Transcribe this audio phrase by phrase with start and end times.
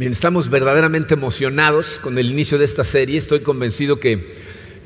[0.00, 3.18] Estamos verdaderamente emocionados con el inicio de esta serie.
[3.18, 4.32] Estoy convencido que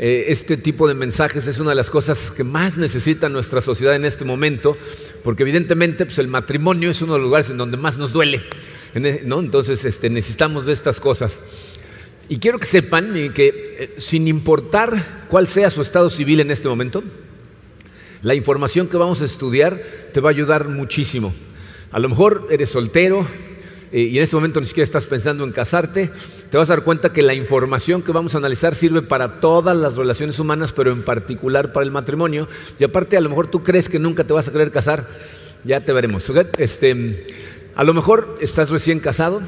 [0.01, 3.95] eh, este tipo de mensajes es una de las cosas que más necesita nuestra sociedad
[3.95, 4.76] en este momento,
[5.22, 8.42] porque evidentemente pues, el matrimonio es uno de los lugares en donde más nos duele.
[8.94, 9.38] E, ¿no?
[9.38, 11.40] Entonces este, necesitamos de estas cosas.
[12.29, 16.51] Y quiero que sepan eh, que eh, sin importar cuál sea su estado civil en
[16.51, 17.05] este momento,
[18.23, 19.80] la información que vamos a estudiar
[20.12, 21.33] te va a ayudar muchísimo.
[21.93, 23.25] A lo mejor eres soltero,
[23.93, 26.11] y en este momento ni siquiera estás pensando en casarte,
[26.51, 29.77] te vas a dar cuenta que la información que vamos a analizar sirve para todas
[29.77, 32.49] las relaciones humanas, pero en particular para el matrimonio.
[32.79, 35.09] Y aparte, a lo mejor tú crees que nunca te vas a querer casar,
[35.65, 36.31] ya te veremos.
[36.59, 37.27] Este,
[37.75, 39.43] a lo mejor estás recién casado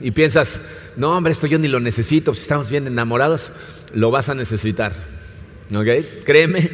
[0.00, 0.60] y piensas,
[0.96, 3.50] no, hombre, esto yo ni lo necesito, si estamos bien enamorados,
[3.94, 4.92] lo vas a necesitar.
[5.74, 6.22] ¿Okay?
[6.24, 6.70] Créeme,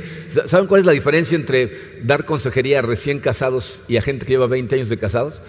[0.46, 4.32] ¿saben cuál es la diferencia entre dar consejería a recién casados y a gente que
[4.32, 5.42] lleva 20 años de casados?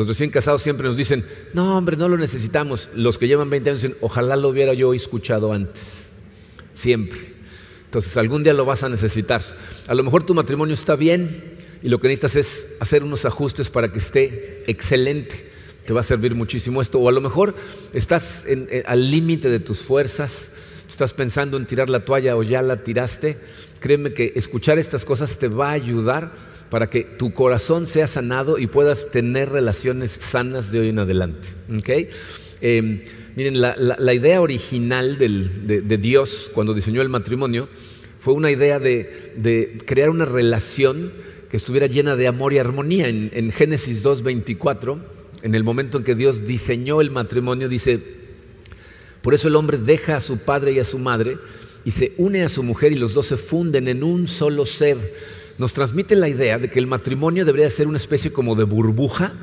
[0.00, 2.88] Los recién casados siempre nos dicen, no hombre, no lo necesitamos.
[2.94, 6.06] Los que llevan 20 años dicen, ojalá lo hubiera yo escuchado antes.
[6.72, 7.34] Siempre.
[7.84, 9.42] Entonces algún día lo vas a necesitar.
[9.86, 13.68] A lo mejor tu matrimonio está bien y lo que necesitas es hacer unos ajustes
[13.68, 15.50] para que esté excelente.
[15.84, 16.98] Te va a servir muchísimo esto.
[16.98, 17.54] O a lo mejor
[17.92, 20.50] estás eh, al límite de tus fuerzas,
[20.88, 23.36] estás pensando en tirar la toalla o ya la tiraste.
[23.80, 26.32] Créeme que escuchar estas cosas te va a ayudar
[26.70, 31.48] para que tu corazón sea sanado y puedas tener relaciones sanas de hoy en adelante.
[32.60, 33.02] Em,
[33.36, 37.68] miren, la, idea original de, Dios cuando diseñó el matrimonio
[38.20, 41.12] fue una idea de, crear una relación
[41.50, 43.08] que estuviera llena de amor y armonía.
[43.08, 45.02] En, en Génesis 2.24,
[45.42, 48.00] en el momento en que Dios diseñó el matrimonio, dice,
[49.22, 51.38] por eso el hombre deja a su padre y a su madre
[51.84, 55.39] y se une a su mujer y los dos se funden en un solo ser
[55.60, 59.34] nos transmite la idea de que el matrimonio debería ser una especie como de burbuja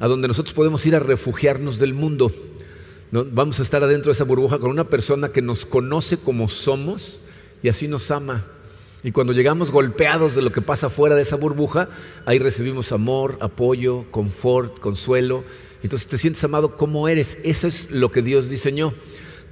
[0.00, 2.32] a donde nosotros podemos ir a refugiarnos del mundo.
[3.12, 7.20] Vamos a estar adentro de esa burbuja con una persona que nos conoce como somos
[7.62, 8.44] y así nos ama.
[9.04, 11.90] Y cuando llegamos golpeados de lo que pasa fuera de esa burbuja,
[12.24, 15.44] ahí recibimos amor, apoyo, confort, consuelo.
[15.80, 17.38] Entonces te sientes amado como eres.
[17.44, 18.94] Eso es lo que Dios diseñó.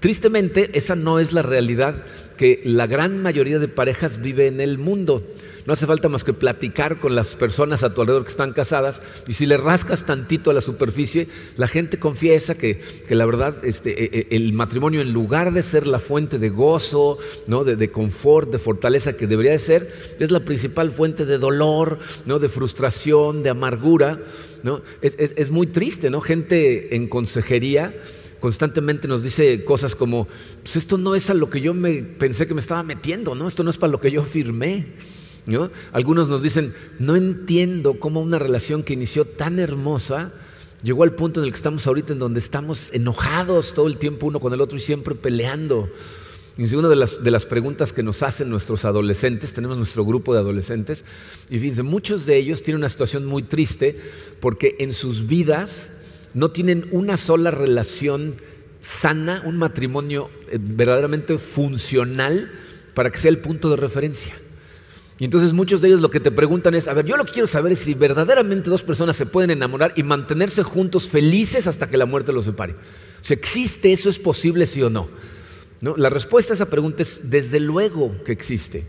[0.04, 1.94] Tristemente, esa no es la realidad
[2.37, 5.26] que la gran mayoría de parejas vive en el mundo.
[5.65, 9.00] No hace falta más que platicar con las personas a tu alrededor que están casadas
[9.26, 14.04] y si le rascas tantito a la superficie, la gente confiesa que, la verdad este,
[14.04, 17.16] e, e, el matrimonio en lugar de ser la fuente de gozo,
[17.47, 17.65] ¿no?
[17.65, 19.91] de, confort, de fortaleza que debería de ser,
[20.21, 22.38] es la principal fuente de dolor, ¿no?
[22.38, 24.21] de frustración, de amargura.
[24.62, 24.82] ¿no?
[25.00, 26.21] Es, es muy triste, ¿no?
[26.21, 27.94] Gente en consejería
[28.44, 30.28] constantemente nos dice cosas como,
[30.62, 33.49] pues esto no es a lo que yo me pensé que me estaba metiendo, ¿no?
[33.49, 34.84] Esto no es para lo que yo firmé.
[35.93, 40.34] Algunos nos dicen, no entiendo cómo una relación que inició tan hermosa
[40.83, 44.27] llegó al punto en el que estamos ahorita, en donde estamos enojados todo el tiempo
[44.27, 45.88] uno con el otro y siempre peleando.
[46.59, 50.34] Y una de las, de las preguntas que nos hacen nuestros adolescentes, tenemos nuestro grupo
[50.34, 51.03] de adolescentes,
[51.49, 53.99] y fíjense, muchos de ellos tienen una situación muy triste
[54.38, 55.91] porque en sus vidas
[56.34, 58.34] no tienen una sola relación
[58.81, 62.50] sana, un matrimonio eh, verdaderamente funcional
[62.95, 64.34] para que sea el punto de referencia.
[65.19, 67.33] Y entonces muchos de ellos lo que te preguntan es, a ver, yo lo que
[67.33, 71.89] quiero saber es si verdaderamente dos personas se pueden enamorar y mantenerse juntos felices hasta
[71.89, 72.72] que la muerte los separe.
[72.75, 74.11] O ¿existe eso?
[74.11, 75.09] ¿Es posible sí o no?
[75.81, 75.97] ¿No?
[75.97, 78.87] La respuesta a esa pregunta es, desde luego que existe.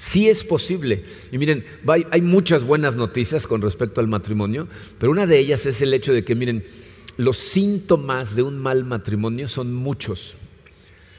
[0.00, 1.04] Sí es posible.
[1.30, 1.62] Y miren,
[2.10, 4.66] hay muchas buenas noticias con respecto al matrimonio,
[4.98, 6.64] pero una de ellas es el hecho de que, miren,
[7.18, 10.36] los síntomas de un mal matrimonio son muchos,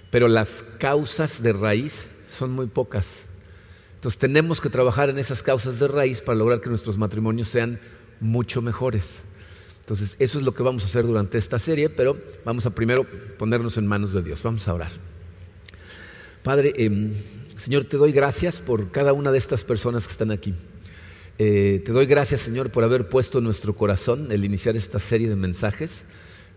[0.10, 3.28] pero las causas de raíz son muy pocas.
[3.94, 7.80] Entonces tenemos que trabajar en esas causas de raíz para lograr que nuestros matrimonios sean
[8.20, 9.22] mucho mejores.
[9.82, 13.06] Entonces eso es lo que vamos a hacer durante esta serie, pero vamos a primero
[13.38, 14.42] ponernos en manos de Dios.
[14.42, 14.92] Vamos a orar.
[16.42, 17.14] Padre, em,
[17.58, 20.54] Señor, te doy gracias por cada una de estas personas que están aquí.
[21.38, 25.30] Eh, te doy gracias, Señor, por haber puesto en nuestro corazón el iniciar esta serie
[25.30, 26.04] de mensajes.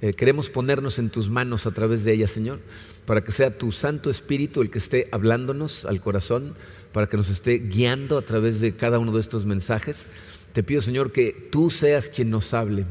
[0.03, 2.61] Eh, queremos ponernos en tus manos a través de ella, Señor,
[3.07, 6.55] para que sea tu Santo Espíritu el que esté hablándonos al corazón,
[6.93, 10.07] para que nos esté guiando a través de cada uno de estos mensajes.
[10.53, 12.85] Te pido, Señor, que tú seas quien nos hable,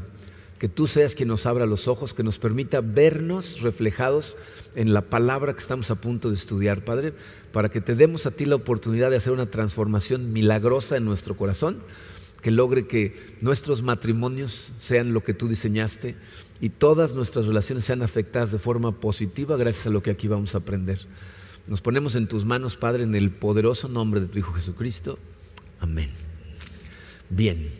[0.58, 4.36] que tú seas quien nos abra los ojos, que nos permita vernos reflejados
[4.74, 7.12] en la palabra que estamos a punto de estudiar, Padre,
[7.52, 11.36] para que te demos a ti la oportunidad de hacer una transformación milagrosa en nuestro
[11.36, 11.80] corazón,
[12.40, 16.14] que logre que nuestros matrimonios sean lo que tú diseñaste
[16.60, 20.54] y todas nuestras relaciones sean afectadas de forma positiva gracias a lo que aquí vamos
[20.54, 21.00] a aprender.
[21.66, 25.18] Nos ponemos en tus manos, Padre, en el poderoso nombre de tu Hijo Jesucristo.
[25.80, 26.10] Amén.
[27.30, 27.70] Bien.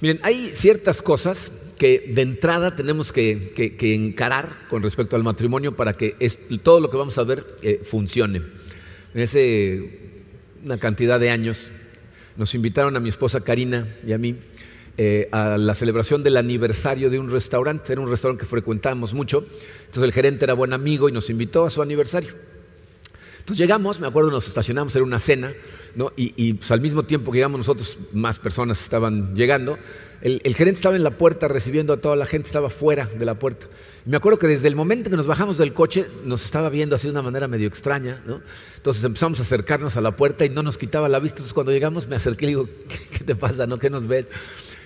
[0.00, 5.94] Miren, hay ciertas cosas que de entrada tenemos que, encarar con respecto al matrimonio para
[5.94, 6.16] que
[6.62, 8.42] todo lo que vamos a ver eh, funcione.
[9.14, 10.00] Hace
[10.64, 11.70] una cantidad de años
[12.36, 14.36] nos invitaron a mi esposa Karina y a mí
[14.96, 17.92] eh, a la celebración del aniversario de un restaurante.
[17.92, 19.46] Era un restaurante que frecuentábamos mucho.
[19.80, 22.34] Entonces el gerente era buen amigo y nos invitó a su aniversario.
[23.44, 25.52] Entonces llegamos, me acuerdo, nos estacionamos, era una cena,
[25.94, 26.12] ¿no?
[26.16, 29.78] y, pues, al mismo tiempo que llegamos nosotros, más personas estaban llegando.
[30.24, 33.38] El, gerente estaba en la puerta recibiendo a toda la gente, estaba fuera de la
[33.38, 33.66] puerta.
[34.06, 37.08] me acuerdo que desde el momento que nos bajamos del coche nos estaba viendo así
[37.08, 38.22] de una manera medio extraña.
[38.24, 38.40] ¿no?
[38.76, 41.36] Entonces empezamos a acercarnos a la puerta y no nos quitaba la vista.
[41.36, 42.68] Entonces cuando llegamos me acerqué y le digo,
[43.18, 43.66] ¿qué, te pasa?
[43.66, 43.78] ¿no?
[43.78, 44.26] ¿Qué nos ves?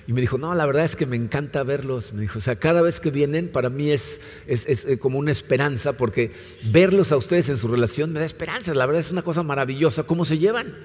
[0.08, 2.14] Y me dijo, no, la verdad es que me encanta verlos.
[2.14, 5.30] Me dijo, o sea, cada vez que vienen para mí es, es, eh, como una
[5.30, 6.32] esperanza porque
[6.72, 8.72] verlos a ustedes en su relación me da esperanza.
[8.72, 10.04] La verdad es una cosa maravillosa.
[10.04, 10.78] ¿Cómo se llevan?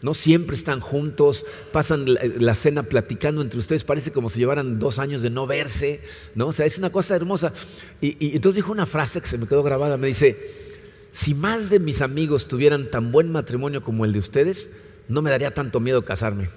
[0.00, 4.98] No siempre están juntos, pasan la, cena platicando entre ustedes, parece como si llevaran dos
[4.98, 6.00] años de no verse,
[6.34, 6.46] ¿no?
[6.46, 7.52] O sea, es una cosa hermosa.
[8.00, 10.38] Y, y entonces dijo una frase que se me quedó grabada, me dice,
[11.12, 14.70] si más de mis amigos tuvieran tan buen matrimonio como el de ustedes,
[15.06, 16.48] no me daría tanto miedo casarme.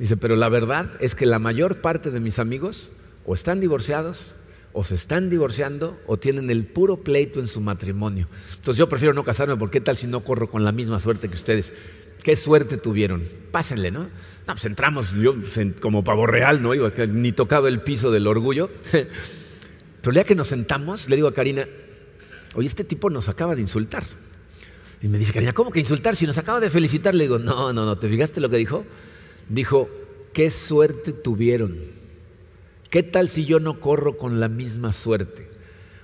[0.00, 2.90] Dice, pero la verdad es que la mayor parte de mis amigos
[3.26, 4.34] o están divorciados,
[4.72, 8.26] o se están divorciando, o tienen el puro pleito en su matrimonio.
[8.54, 11.34] Entonces yo prefiero no casarme porque tal si no corro con la misma suerte que
[11.34, 11.74] ustedes.
[12.22, 13.22] Qué suerte tuvieron.
[13.50, 14.04] Pásenle, ¿no?
[14.04, 15.34] No, pues entramos yo
[15.82, 16.70] como pavo real, ¿no?
[17.08, 18.70] ni tocaba el piso del orgullo.
[20.00, 21.68] Pero ya que nos sentamos, le digo a Karina,
[22.54, 24.04] oye, este tipo nos acaba de insultar.
[25.02, 26.16] Y me dice, Karina, ¿cómo que insultar?
[26.16, 28.86] Si nos acaba de felicitar, le digo, no, no, no, ¿te fijaste lo que dijo?
[29.50, 29.90] Dijo,
[30.32, 31.76] qué suerte tuvieron.
[32.88, 35.48] ¿Qué tal si yo no corro con la misma suerte?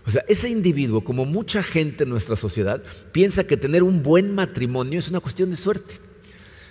[0.06, 4.34] O sea, ese individuo, como mucha gente en nuestra sociedad, piensa que tener un buen
[4.34, 5.94] matrimonio es una cuestión de suerte.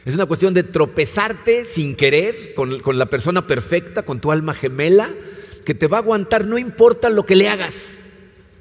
[0.06, 4.54] Es una cuestión de tropezarte sin querer con, con la persona perfecta, con tu alma
[4.54, 5.14] gemela,
[5.66, 7.98] que te va a aguantar no importa lo que le hagas.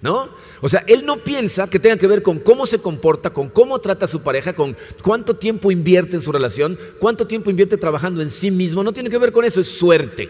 [0.05, 0.29] ¿No?
[0.61, 3.79] O sea, él no piensa que tenga que ver con cómo se comporta, con cómo
[3.79, 8.21] trata a su pareja, con cuánto tiempo invierte en su relación, cuánto tiempo invierte trabajando
[8.21, 10.29] en sí mismo, no tiene que ver con eso, es suerte.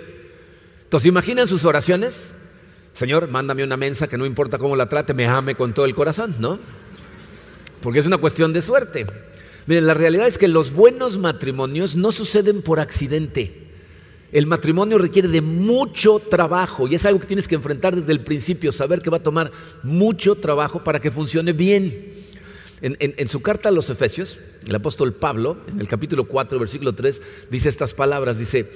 [0.85, 2.33] Entonces, imaginan sus oraciones,
[2.93, 5.95] Señor, mándame una mensa que no importa cómo la trate, me ame con todo el
[5.97, 6.61] corazón, ¿no?
[7.83, 9.07] Porque es una cuestión de suerte.
[9.67, 13.64] Miren, la realidad es que los buenos matrimonios no suceden por accidente.
[14.35, 18.19] El matrimonio requiere de mucho trabajo y es algo que tienes que enfrentar desde el
[18.19, 19.53] principio, saber que va a tomar
[19.85, 22.25] mucho trabajo para que funcione bien.
[22.81, 27.23] En, su carta a los Efesios, el apóstol Pablo, en el capítulo 4, versículo 3,
[27.49, 28.69] dice estas palabras, dice,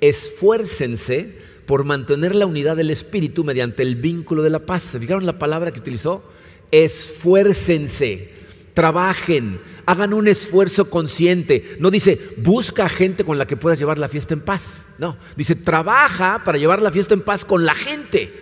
[0.00, 4.84] esfuércense por mantener la unidad del Espíritu mediante el vínculo de la paz.
[4.84, 6.22] ¿Se fijaron la palabra que utilizó?
[6.70, 8.39] Esfuércense
[8.74, 11.76] trabajen, hagan un esfuerzo consciente.
[11.78, 14.84] No dice, busca gente con la que puedas llevar la fiesta en paz.
[14.98, 18.32] No, dice, trabaja para llevar la fiesta en paz con la gente.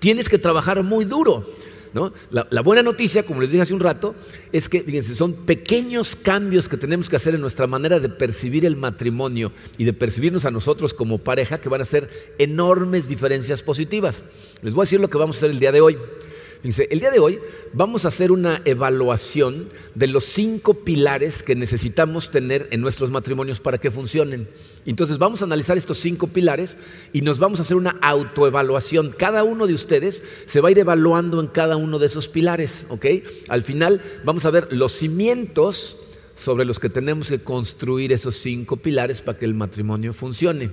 [0.00, 1.46] Tienes que trabajar muy duro.
[1.92, 2.12] ¿no?
[2.30, 4.14] La, buena noticia, como les dije hace un rato,
[4.52, 8.64] es que, fíjense, son pequeños cambios que tenemos que hacer en nuestra manera de percibir
[8.64, 13.62] el matrimonio y de percibirnos a nosotros como pareja que van a ser enormes diferencias
[13.62, 14.24] positivas.
[14.62, 15.96] Les voy a decir lo que vamos a hacer el día de hoy.
[16.62, 17.38] Dice, el día de hoy
[17.72, 23.60] vamos a hacer una evaluación de los cinco pilares que necesitamos tener en nuestros matrimonios
[23.60, 24.48] para que funcionen.
[24.84, 26.76] Entonces vamos a analizar estos cinco pilares
[27.12, 29.14] y nos vamos a hacer una autoevaluación.
[29.16, 32.86] Cada uno de ustedes se va a ir evaluando en cada uno de esos pilares,
[32.88, 33.06] ¿ok?
[33.48, 35.96] Al final vamos a ver los cimientos
[36.34, 40.70] sobre los que tenemos que construir esos cinco pilares para que el matrimonio funcione.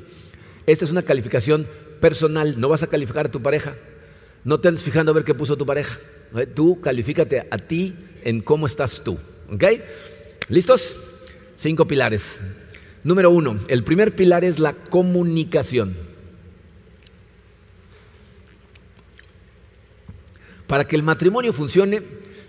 [0.66, 1.68] Esta es una calificación
[2.02, 3.76] personal, no vas a calificar a tu pareja.
[4.46, 6.00] No te andes fijando a ver qué puso tu pareja.
[6.54, 9.18] Tú califícate a ti en cómo estás tú.
[9.52, 9.64] ¿Ok?
[10.50, 10.96] ¿Listos?
[11.58, 12.40] Cinco pilares.
[13.04, 15.98] Número uno, el primer pilar es la comunicación.
[20.68, 22.04] Para que el matrimonio funcione,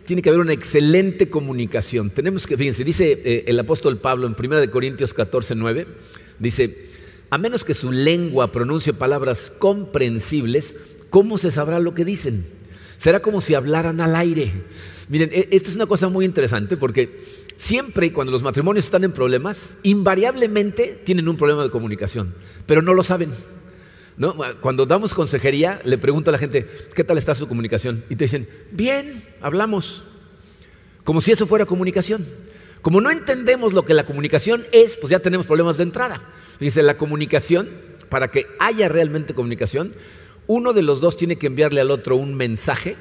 [0.05, 2.11] tiene que haber una excelente comunicación.
[2.11, 5.87] Tenemos que, fíjense, dice eh, el apóstol Pablo en 1 Corintios 14, 9,
[6.38, 6.88] dice,
[7.31, 10.76] a menos que su lengua pronuncie palabras comprensibles,
[11.10, 12.46] ¿cómo se sabrá lo que dicen?
[12.98, 14.52] Será como si hablaran al aire.
[15.08, 17.20] Miren, e, esto es una cosa muy interesante porque
[17.56, 22.34] siempre cuando los matrimonios están en problemas, invariablemente tienen un problema de comunicación,
[22.66, 23.30] pero no lo saben.
[24.62, 28.02] Cuando damos consejería, le pregunto a la gente, ¿qué tal está su comunicación?
[28.08, 30.04] Y te dicen, bien, hablamos.
[31.04, 32.26] Como si eso fuera comunicación.
[32.80, 36.22] Como no entendemos lo que la comunicación es, pues ya tenemos problemas de entrada.
[36.58, 37.68] Dice, la comunicación,
[38.08, 39.92] para que haya realmente comunicación,
[40.47, 42.97] uno de los dos tiene que enviarle al otro un mensaje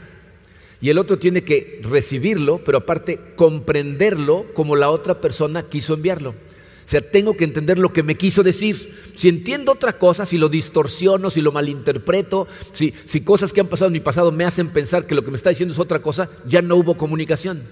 [0.82, 6.32] y el otro tiene que recibirlo, pero aparte comprenderlo como la otra persona quiso enviarlo.
[6.32, 8.94] O sea, tengo que entender lo que me quiso decir.
[9.16, 13.68] Si entiendo otra cosa, si lo distorsiono, si lo malinterpreto, si, si cosas que han
[13.68, 16.04] pasado en mi pasado me hacen pensar que lo que me está diciendo es otra
[16.04, 17.64] cosa, ya no hubo comunicación.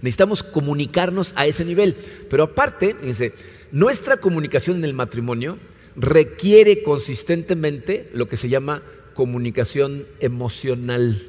[0.00, 1.96] Necesitamos comunicarnos a ese nivel.
[2.30, 3.34] Pero aparte, fíjense,
[3.72, 5.58] nuestra comunicación en el matrimonio
[5.94, 8.82] requiere consistentemente lo que se llama
[9.14, 11.28] comunicación emocional.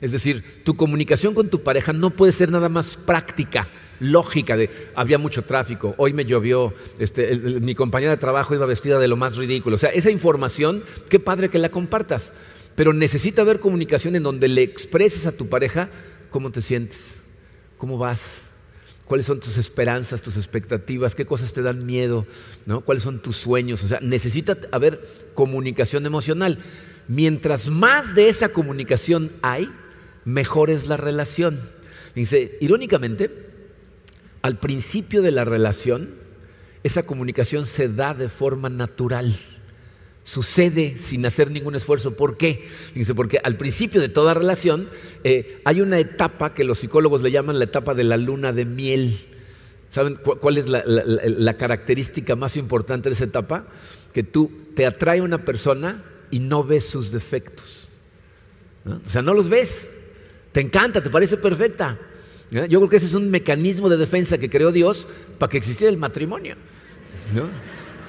[0.00, 3.68] Es decir, tu comunicación con tu pareja no puede ser nada más práctica,
[4.00, 8.98] lógica de había mucho tráfico, hoy me llovió, este, mi compañera de trabajo iba vestida
[8.98, 9.76] de lo más ridículo.
[9.76, 12.32] O sea, esa información, qué padre que la compartas,
[12.74, 15.88] pero necesita haber comunicación en donde le expreses a tu pareja
[16.30, 17.14] cómo te sientes,
[17.78, 18.42] cómo vas,
[19.06, 22.26] cuáles son tus esperanzas, tus expectativas, qué cosas te dan miedo,
[22.66, 22.82] ¿no?
[22.82, 23.82] cuáles son tus sueños.
[23.82, 26.58] O sea, necesita haber comunicación emocional.
[27.08, 29.70] Mientras más de esa comunicación hay,
[30.24, 31.70] mejor es la relación.
[32.14, 33.30] Dice, irónicamente,
[34.42, 36.14] al principio de la relación,
[36.82, 39.38] esa comunicación se da de forma natural.
[40.24, 42.16] Sucede sin hacer ningún esfuerzo.
[42.16, 42.68] ¿Por qué?
[42.94, 44.88] Dice, porque al principio de toda relación
[45.22, 48.64] eh, hay una etapa que los psicólogos le llaman la etapa de la luna de
[48.64, 49.18] miel.
[49.90, 53.66] ¿Saben cuál es la, característica más importante de esa etapa?
[54.12, 57.88] Que tú te atrae una persona y no ves sus defectos.
[58.84, 59.88] O sea, no los ves.
[60.52, 61.98] Te encanta, te parece perfecta.
[62.50, 65.90] Yo creo que ese es un mecanismo de defensa que creó Dios para que existiera
[65.90, 66.56] el matrimonio.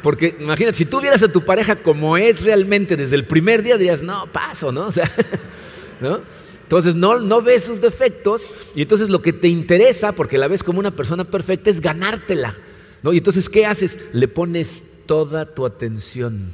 [0.03, 3.77] Porque imagínate, si tú vieras a tu pareja como es realmente desde el primer día,
[3.77, 4.87] dirías, no, paso, ¿no?
[4.87, 5.11] O sea,
[6.01, 6.21] ¿no?
[6.61, 8.45] Entonces no, no ves sus defectos
[8.75, 12.55] y entonces lo que te interesa, porque la ves como una persona perfecta, es ganártela.
[13.01, 13.13] ¿no?
[13.13, 13.97] Y entonces, ¿qué haces?
[14.11, 16.51] Le pones toda tu atención.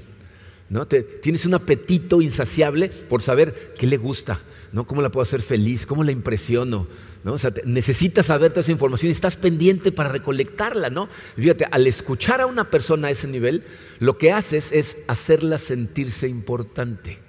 [0.74, 0.88] ¿No?
[0.88, 4.88] Te, tienes un apetito insaciable por saber qué le gusta, ¿no?
[4.88, 5.86] ¿Cómo la puedo hacer feliz?
[5.86, 6.88] ¿Cómo la impresiono?
[7.24, 7.34] ¿no?
[7.34, 11.10] O sea, necesitas saber toda esa información y estás pendiente para recolectarla, ¿no?
[11.36, 13.66] Fíjate, al escuchar a una persona a ese nivel,
[14.00, 17.20] lo que haces es hacerla sentirse importante.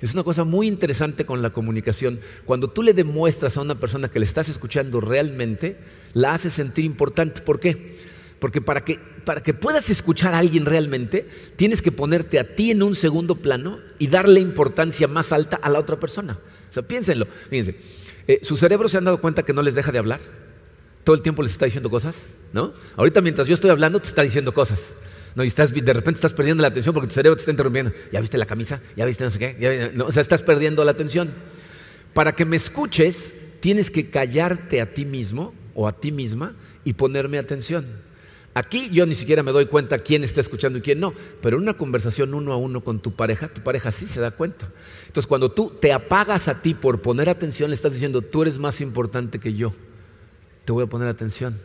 [0.00, 2.20] Es una cosa muy interesante con la comunicación.
[2.44, 5.78] Cuando tú le demuestras a una persona que le estás escuchando realmente,
[6.12, 7.40] la haces sentir importante.
[7.40, 7.96] ¿Por qué?
[8.38, 12.70] Porque para que, para que puedas escuchar a alguien realmente, tienes que ponerte a ti
[12.70, 16.38] en un segundo plano y darle importancia más alta a la otra persona.
[16.68, 17.26] O sea, piénsenlo.
[17.50, 17.76] Fíjense,
[18.28, 20.20] eh, ¿su cerebro se han dado cuenta que no les deja de hablar?
[21.02, 22.16] Todo el tiempo les está diciendo cosas,
[22.52, 22.74] ¿no?
[22.96, 24.92] Ahorita mientras yo estoy hablando te está diciendo cosas.
[25.34, 27.92] No, y estás, de repente estás perdiendo la atención porque tu cerebro te está interrumpiendo.
[28.12, 28.80] ¿Ya viste la camisa?
[28.96, 29.92] ¿Ya viste no sé qué?
[29.94, 31.32] no, o sea, estás perdiendo la atención.
[32.12, 36.94] Para que me escuches, tienes que callarte a ti mismo o a ti misma y
[36.94, 38.07] ponerme atención.
[38.58, 41.62] Aquí yo ni siquiera me doy cuenta quién está escuchando y quién no, pero en
[41.62, 44.68] una conversación uno a uno con tu pareja, tu pareja sí se da cuenta.
[45.06, 48.58] Entonces cuando tú te apagas a ti por poner atención, le estás diciendo, tú eres
[48.58, 49.74] más importante que yo,
[50.64, 51.56] te voy a poner atención.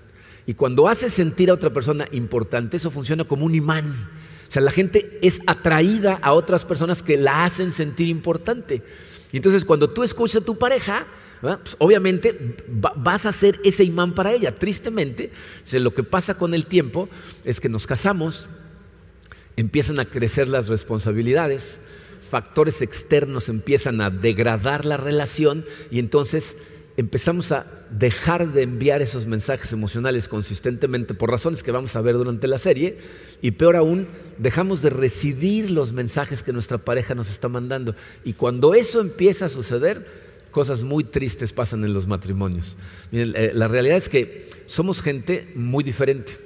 [0.45, 3.91] Y cuando haces sentir a otra persona importante, eso funciona como un imán.
[4.47, 8.83] O sea, la gente es atraída a otras personas que la hacen sentir importante.
[9.33, 11.07] Y entonces cuando tú escuchas a tu pareja,
[11.41, 14.55] pues, obviamente vas a ser ese imán para ella.
[14.57, 15.31] Tristemente,
[15.71, 17.09] lo que pasa con el tiempo
[17.43, 18.47] es que nos casamos,
[19.57, 21.79] empiezan a crecer las responsabilidades,
[22.29, 26.55] factores externos empiezan a degradar la relación y entonces
[26.95, 32.15] empezamos a dejar de enviar esos mensajes emocionales consistentemente por razones que vamos a ver
[32.15, 32.97] durante la serie
[33.41, 34.07] y peor aún,
[34.37, 37.95] dejamos de recibir los mensajes que nuestra pareja nos está mandando.
[38.23, 40.05] Y cuando eso empieza a suceder,
[40.51, 42.77] cosas muy tristes pasan en los matrimonios.
[43.11, 46.42] Eh, la realidad es que somos gente muy diferente.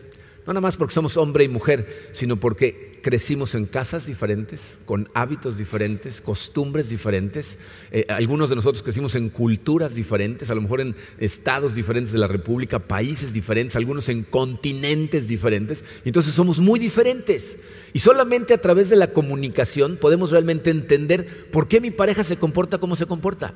[0.47, 5.09] No nada más porque somos hombre y mujer, sino porque crecimos en casas diferentes, con
[5.13, 7.57] hábitos diferentes, costumbres diferentes.
[7.91, 12.19] Eh, algunos de nosotros crecimos en culturas diferentes, a lo mejor en estados diferentes de
[12.19, 15.83] la República, países diferentes, algunos en continentes diferentes.
[16.05, 17.57] Entonces somos muy diferentes.
[17.91, 22.37] Y solamente a través de la comunicación podemos realmente entender por qué mi pareja se
[22.37, 23.53] comporta como se comporta.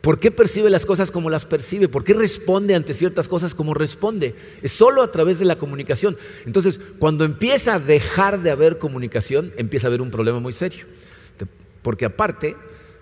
[0.00, 1.88] ¿Por qué percibe las cosas como las percibe?
[1.88, 4.34] ¿Por qué responde ante ciertas cosas como responde?
[4.62, 6.16] Es solo a través de la comunicación.
[6.46, 10.86] Entonces, cuando empieza a dejar de haber comunicación, empieza a haber un problema muy serio.
[11.82, 12.56] Porque aparte,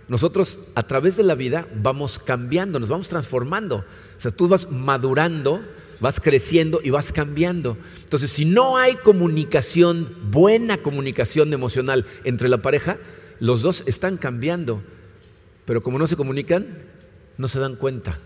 [0.08, 3.84] nosotros a través de la vida vamos cambiando, nos vamos transformando.
[4.16, 5.62] O sea, tú vas madurando,
[6.00, 7.76] vas creciendo y vas cambiando.
[8.04, 12.96] Entonces, si no hay comunicación, buena comunicación emocional entre la pareja,
[13.38, 14.82] los dos están cambiando
[15.66, 16.66] pero como no se comunican,
[17.36, 18.18] no se dan cuenta.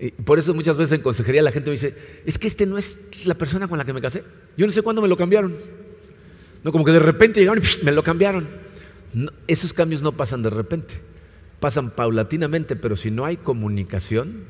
[0.00, 2.78] Y por eso muchas veces en consejería la gente me dice, es que este no
[2.78, 4.24] es la persona con la que me casé.
[4.56, 5.56] Yo no sé cuándo me lo cambiaron.
[6.64, 8.48] No, como que de repente llegaron y me lo cambiaron.
[9.46, 10.94] esos cambios no pasan de repente,
[11.60, 14.44] pasan paulatinamente, pero si no hay comunicación,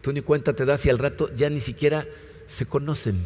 [0.00, 2.06] tú ni cuenta te das y al rato ya ni siquiera
[2.46, 3.24] se conocen.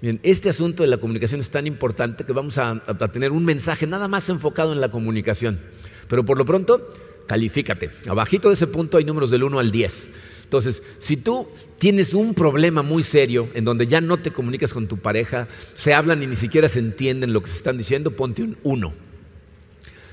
[0.00, 3.44] Bien, este asunto de la comunicación es tan importante que vamos a, a, tener un
[3.44, 5.60] mensaje nada más enfocado en la comunicación.
[6.08, 6.90] Pero por lo pronto,
[7.26, 7.90] califícate.
[8.06, 10.10] Abajito de ese punto hay números del 1 al 10.
[10.44, 11.48] Entonces, si tú
[11.78, 15.94] tienes un problema muy serio en donde ya no te comunicas con tu pareja, se
[15.94, 18.92] hablan y ni siquiera se entienden lo que se están diciendo, ponte un 1.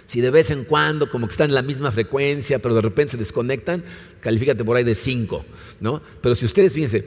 [0.07, 3.11] Si de vez en cuando como que están en la misma frecuencia, pero de repente
[3.11, 3.83] se desconectan,
[4.21, 5.45] califícate por ahí de 5,
[5.81, 6.01] ¿no?
[6.21, 7.05] Pero si ustedes, fíjense,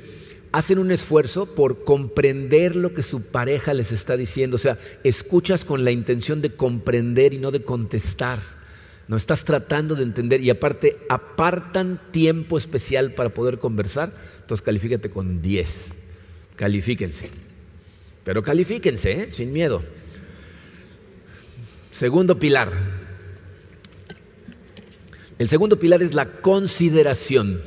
[0.52, 5.64] hacen un esfuerzo por comprender lo que su pareja les está diciendo, o sea, escuchas
[5.64, 8.61] con la intención de comprender y no de contestar.
[9.08, 15.10] No estás tratando de entender y aparte apartan tiempo especial para poder conversar, entonces califícate
[15.10, 15.68] con 10.
[16.56, 17.28] Califíquense.
[18.24, 19.28] Pero califíquense, ¿eh?
[19.32, 19.82] sin miedo.
[21.90, 22.72] Segundo pilar.
[25.38, 27.60] El segundo pilar es la consideración.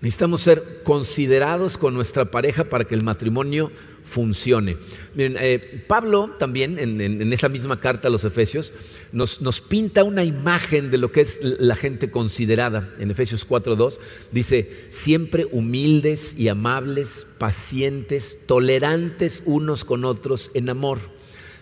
[0.00, 3.70] Necesitamos ser considerados con nuestra pareja para que el matrimonio
[4.10, 4.76] funcione.
[5.16, 8.72] Eh, Pablo también en, esa misma carta a los Efesios
[9.12, 12.92] nos, nos, pinta una imagen de lo que es la gente considerada.
[12.98, 13.98] En Efesios 4.2
[14.32, 20.98] dice, siempre humildes y amables, pacientes, tolerantes unos con otros en amor.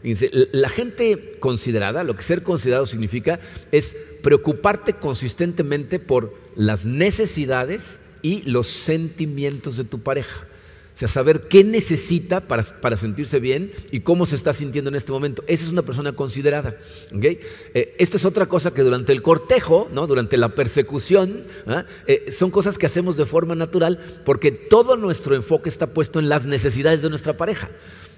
[0.02, 3.40] Dice, la gente considerada, lo que ser considerado significa
[3.72, 10.47] es preocuparte consistentemente por las necesidades y los sentimientos de tu pareja.
[10.98, 15.12] O sea, saber qué necesita para, sentirse bien y cómo se está sintiendo en este
[15.12, 15.44] momento.
[15.46, 16.76] Esa es una persona considerada.
[17.16, 17.38] ¿okay?
[17.72, 20.08] Eh, esto es otra cosa que durante el cortejo, ¿no?
[20.08, 21.84] durante la persecución, ¿ah?
[22.08, 26.28] eh, son cosas que hacemos de forma natural porque todo nuestro enfoque está puesto en
[26.28, 27.70] las necesidades de nuestra pareja.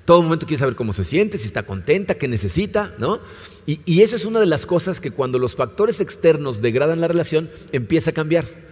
[0.07, 3.21] Todo momento quiere saber cómo se siente, si está contenta, qué necesita, ¿no?
[3.67, 7.09] Y, y eso es una de las cosas que cuando los factores externos degradan la
[7.09, 8.70] relación, empieza a cambiar.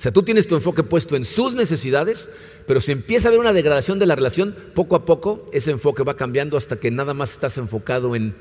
[0.00, 2.30] O sea, tú tienes tu enfoque puesto en sus necesidades,
[2.66, 6.02] pero si empieza a haber una degradación de la relación, poco a poco ese enfoque
[6.04, 8.34] va cambiando hasta que nada más estás enfocado en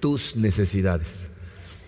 [0.00, 1.30] tus necesidades.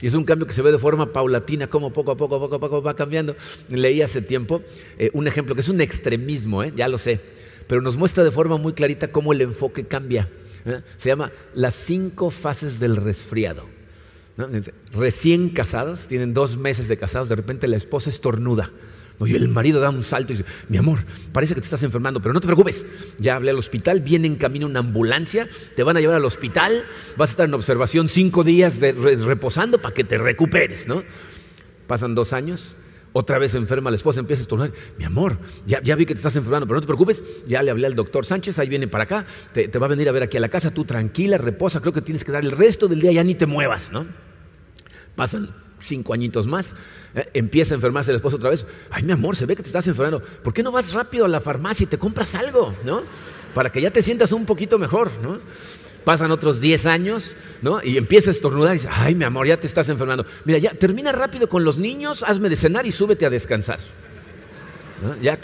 [0.01, 2.55] Y es un cambio que se ve de forma paulatina, como poco a poco, poco
[2.55, 3.35] a poco va cambiando.
[3.69, 4.63] Leí hace tiempo
[4.97, 7.21] eh, un ejemplo que es un extremismo, eh, ya lo sé,
[7.67, 10.29] pero nos muestra de forma muy clarita cómo el enfoque cambia.
[10.65, 10.83] ¿eh?
[10.97, 13.65] Se llama las cinco fases del resfriado.
[14.93, 18.71] Recién casados, tienen dos meses de casados, de repente la esposa estornuda.
[19.27, 21.01] Y el marido da un salto y dice, mi amor,
[21.33, 22.87] parece que te estás enfermando, pero no te preocupes.
[23.19, 26.85] Ya hablé al hospital, viene en camino una ambulancia, te van a llevar al hospital,
[27.17, 31.03] vas a estar en observación cinco días reposando para que te recuperes, ¿no?
[31.89, 32.77] Pasan dos años,
[33.13, 34.73] otra vez enferma la esposa, empieza a estornudar.
[34.99, 37.25] Mi amor, ya, vi que te estás enfermando, pero no te preocupes.
[37.49, 40.09] Ya le hablé al doctor Sánchez, ahí viene para acá, te, te, va a venir
[40.09, 42.53] a ver aquí a la casa, tú tranquila, reposa, creo que tienes que dar el
[42.53, 44.07] resto del día, ya ni te muevas, ¿no?
[45.17, 46.75] Pasan cinco añitos más,
[47.15, 48.67] eh, empieza a enfermarse el esposo otra vez.
[48.91, 50.21] Ay, mi amor, se ve que te estás enfermando.
[50.21, 53.03] ¿Por qué no vas rápido a la farmacia y te compras algo, ¿no?
[53.55, 55.41] Para que ya te sientas un poquito mejor, ¿no?
[56.05, 57.83] Pasan otros 10 años, ¿no?
[57.83, 60.25] Y empieza a estornudar y dice, ay, mi amor, ya te estás enfermando.
[60.45, 63.79] Mira, ya termina rápido con los niños, hazme de cenar y súbete a descansar.
[65.23, 65.39] Ya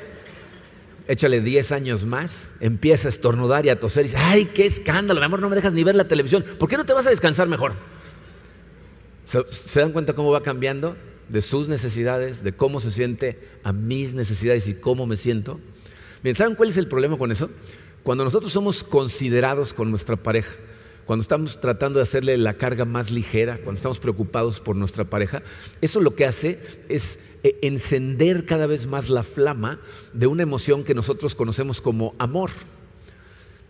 [1.06, 5.20] échale 10 años más, empieza a estornudar y a toser y dice, ay, qué escándalo,
[5.20, 6.44] mi amor, no me dejas ni ver la televisión.
[6.58, 7.74] ¿Por qué no te vas a descansar mejor?
[9.24, 10.96] ¿Se, dan cuenta cómo va cambiando?
[11.28, 15.58] De sus necesidades, de cómo se siente a mis necesidades y cómo me siento.
[16.22, 17.50] Bien, ¿saben cuál es el problema con eso?
[18.02, 20.54] Cuando nosotros somos considerados con nuestra pareja,
[21.06, 25.42] cuando estamos tratando de hacerle la carga más ligera, cuando estamos preocupados por nuestra pareja,
[25.80, 29.80] eso lo que hace es eh, encender cada vez más la flama
[30.12, 32.50] de una emoción que nosotros conocemos como amor.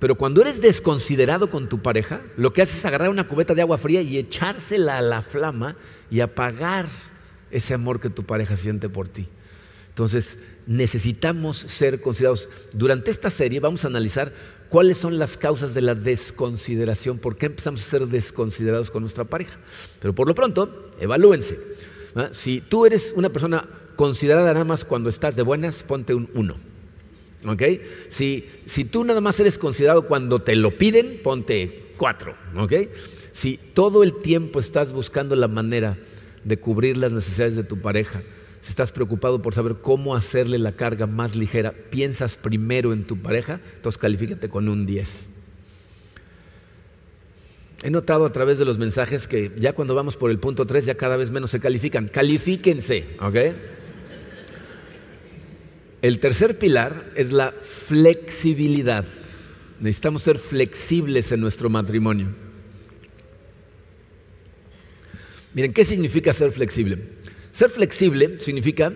[0.05, 3.63] Pero cuando eres desconsiderado con tu pareja, lo que haces es agarrar una cubeta de
[3.63, 5.77] agua fría y echársela a la flama
[6.11, 6.89] y apagar
[7.51, 9.29] ese amor que tu pareja siente por ti.
[9.89, 10.37] Entonces,
[10.67, 12.51] necesitamos ser considerados.
[12.75, 14.35] Durante esta serie vamos a analizar
[14.69, 19.25] cuáles son las causas de la desconsideración, por qué empezamos a ser desconsiderados con nuestra
[19.25, 19.59] pareja.
[20.01, 21.59] Pero por lo pronto, evalúense.
[22.33, 26.74] Si tú eres una persona considerada nada más cuando estás de buenas, ponte un 1.
[27.47, 27.83] ¿Okay?
[28.09, 32.35] Si, si, tú nada más eres considerado cuando te lo piden, ponte cuatro.
[32.57, 32.91] ¿Okay?
[33.33, 35.99] Si todo el tiempo estás buscando la manera
[36.45, 38.23] de cubrir las necesidades de tu pareja,
[38.63, 43.17] si estás preocupado por saber cómo hacerle la carga más ligera, piensas primero en tu
[43.17, 45.29] pareja, entonces califícate con un 10.
[47.83, 50.87] He notado a través de los mensajes que ya cuando vamos por el punto 3
[50.87, 52.09] ya cada vez menos se califican.
[52.09, 53.37] Califíquense, ¿ok?
[56.05, 59.07] El tercer pilar es la flexibilidad.
[59.81, 62.27] Necesitamos ser flexibles en nuestro matrimonio.
[65.55, 66.99] Miren, ¿qué significa ser flexible?
[67.53, 68.93] Ser flexible significa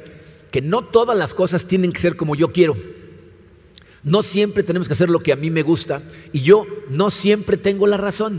[0.51, 2.77] que no todas las cosas tienen que ser como yo quiero.
[4.03, 6.03] No siempre tenemos que hacer lo que a mí me gusta
[6.35, 8.39] y yo no siempre tengo la razón.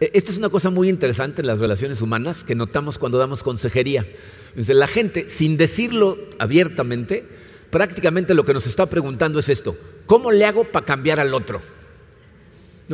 [0.00, 3.42] E, esta es una cosa muy interesante en las relaciones humanas que notamos cuando damos
[3.42, 4.06] consejería.
[4.54, 7.26] La gente, sin decirlo abiertamente,
[7.70, 11.60] prácticamente lo que nos está preguntando es esto, ¿cómo le hago para cambiar al otro?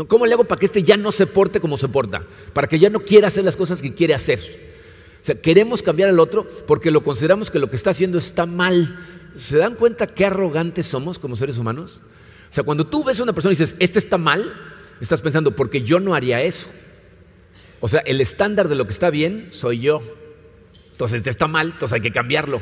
[0.07, 2.25] ¿Cómo le hago para que este ya no se porte como se porta?
[2.53, 4.39] Para que ya no quiera hacer las cosas que quiere hacer.
[5.21, 8.47] O sea, queremos cambiar al otro porque lo consideramos que lo que está haciendo está
[8.47, 8.99] mal.
[9.37, 12.01] ¿Se dan cuenta qué arrogantes somos como seres humanos?
[12.51, 14.53] O sea, cuando tú ves a una persona y dices, este está mal,
[15.05, 16.69] estás pensando, porque yo no haría eso.
[17.81, 20.01] O sea, el estándar de lo que está bien soy yo.
[20.93, 22.61] Entonces, está mal, entonces hay que cambiarlo.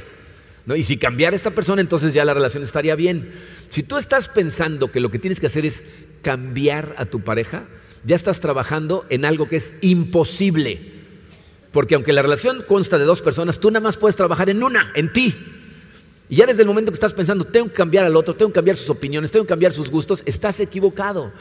[0.64, 0.76] ¿no?
[0.76, 3.32] Y si cambiara esta persona, entonces ya la relación estaría bien.
[3.70, 5.82] Si tú estás pensando que lo que tienes que hacer es
[6.22, 7.64] cambiar a tu pareja,
[8.04, 10.92] ya estás trabajando en algo que es imposible.
[11.72, 14.92] Porque aunque la relación consta de dos personas, tú nada más puedes trabajar en una,
[14.94, 15.34] en ti.
[16.28, 18.56] Y ya desde el momento que estás pensando, tengo que cambiar al otro, tengo que
[18.56, 21.32] cambiar sus opiniones, tengo que cambiar sus gustos, estás equivocado.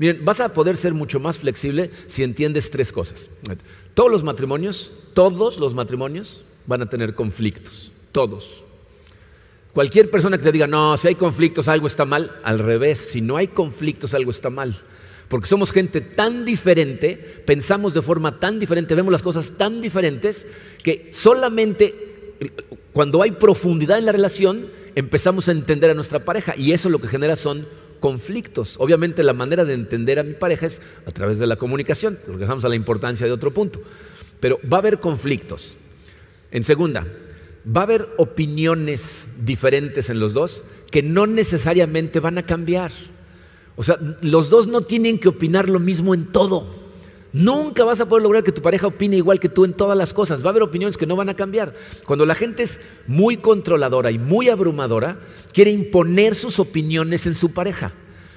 [0.00, 3.28] Miren, vas a poder ser mucho más flexible si entiendes tres cosas.
[3.92, 8.64] Todos los matrimonios, todos los matrimonios van a tener conflictos, todos.
[9.74, 13.20] Cualquier persona que te diga, no, si hay conflictos algo está mal, al revés, si
[13.20, 14.80] no hay conflictos algo está mal.
[15.28, 20.46] Porque somos gente tan diferente, pensamos de forma tan diferente, vemos las cosas tan diferentes,
[20.82, 22.36] que solamente
[22.94, 27.02] cuando hay profundidad en la relación empezamos a entender a nuestra pareja y eso lo
[27.02, 27.68] que genera son
[28.00, 28.76] conflictos.
[28.78, 32.64] Obviamente la manera de entender a mi pareja es a través de la comunicación, regresamos
[32.64, 33.80] a la importancia de otro punto,
[34.40, 35.76] pero va a haber conflictos.
[36.50, 37.06] En segunda,
[37.64, 42.90] va a haber opiniones diferentes en los dos que no necesariamente van a cambiar.
[43.76, 46.79] O sea, los dos no tienen que opinar lo mismo en todo.
[47.32, 50.12] Nunca vas a poder lograr que tu pareja opine igual que tú en todas las
[50.12, 50.42] cosas.
[50.42, 51.74] Va a haber opiniones que no van a cambiar.
[52.04, 55.18] Cuando la gente es muy controladora y muy abrumadora,
[55.52, 57.92] quiere imponer sus opiniones en su pareja.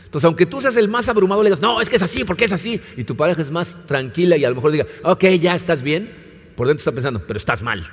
[0.05, 2.45] Entonces, aunque tú seas el más abrumado, le digas, no, es que es así, porque
[2.45, 5.55] es así, y tu pareja es más tranquila y a lo mejor diga, ok, ya
[5.55, 6.11] estás bien,
[6.55, 7.83] por dentro está pensando, pero estás mal.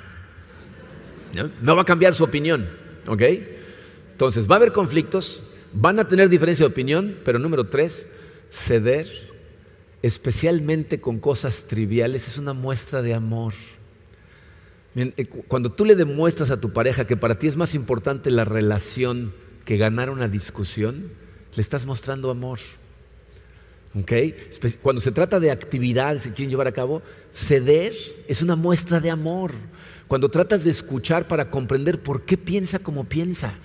[1.33, 1.49] ¿No?
[1.61, 2.67] no va a cambiar su opinión,
[3.07, 3.21] ¿ok?
[4.11, 8.07] Entonces, va a haber conflictos, Van a tener diferencia de opinión, pero número tres,
[8.49, 9.07] ceder,
[10.01, 13.53] especialmente con cosas triviales, es una muestra de amor.
[14.95, 18.43] Eh, cuando tú le demuestras a tu pareja que para ti es más importante la
[18.43, 19.33] relación
[19.65, 21.11] que ganar una discusión,
[21.55, 22.59] le estás mostrando amor.
[24.81, 27.01] Cuando se trata de actividades que quieren llevar a cabo,
[27.33, 27.93] ceder
[28.27, 29.51] es una muestra de amor.
[30.07, 33.55] Cuando tratas de escuchar para comprender por qué piensa como piensa.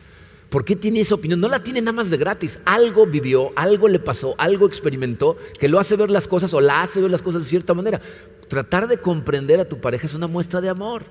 [0.51, 1.41] ¿Por qué tiene esa opinión?
[1.41, 2.59] No la tiene nada más de gratis.
[2.65, 6.83] Algo vivió, algo le pasó, algo experimentó que lo hace ver las cosas o la
[6.83, 8.01] hace ver las cosas de cierta manera.
[8.49, 11.05] Tratar de comprender a tu pareja es una muestra de amor.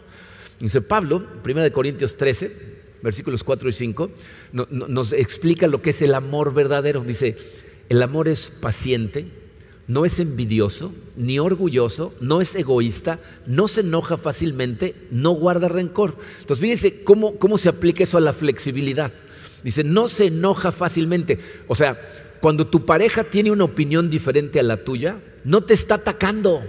[0.59, 4.11] Dice Pablo, 1 Corintios 13, versículos 4 y 5,
[4.53, 7.01] nos explica lo que es el amor verdadero.
[7.01, 7.35] Dice,
[7.89, 9.27] el amor es paciente,
[9.87, 16.15] no es envidioso, ni orgulloso, no es egoísta, no se enoja fácilmente, no guarda rencor.
[16.39, 19.11] Entonces, fíjense cómo, cómo se aplica eso a la flexibilidad.
[19.65, 21.39] Dice, no se enoja fácilmente.
[21.67, 21.99] O sea,
[22.39, 26.61] cuando tu pareja tiene una opinión diferente a la tuya, no te está atacando.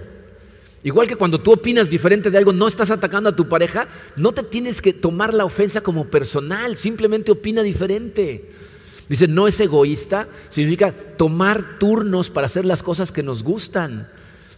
[0.81, 4.31] Igual que cuando tú opinas diferente de algo, no estás atacando a tu pareja, no
[4.31, 8.49] te tienes que tomar la ofensa como personal, simplemente opina diferente.
[9.07, 14.09] Dice, no es egoísta, significa tomar turnos para hacer las cosas que nos gustan.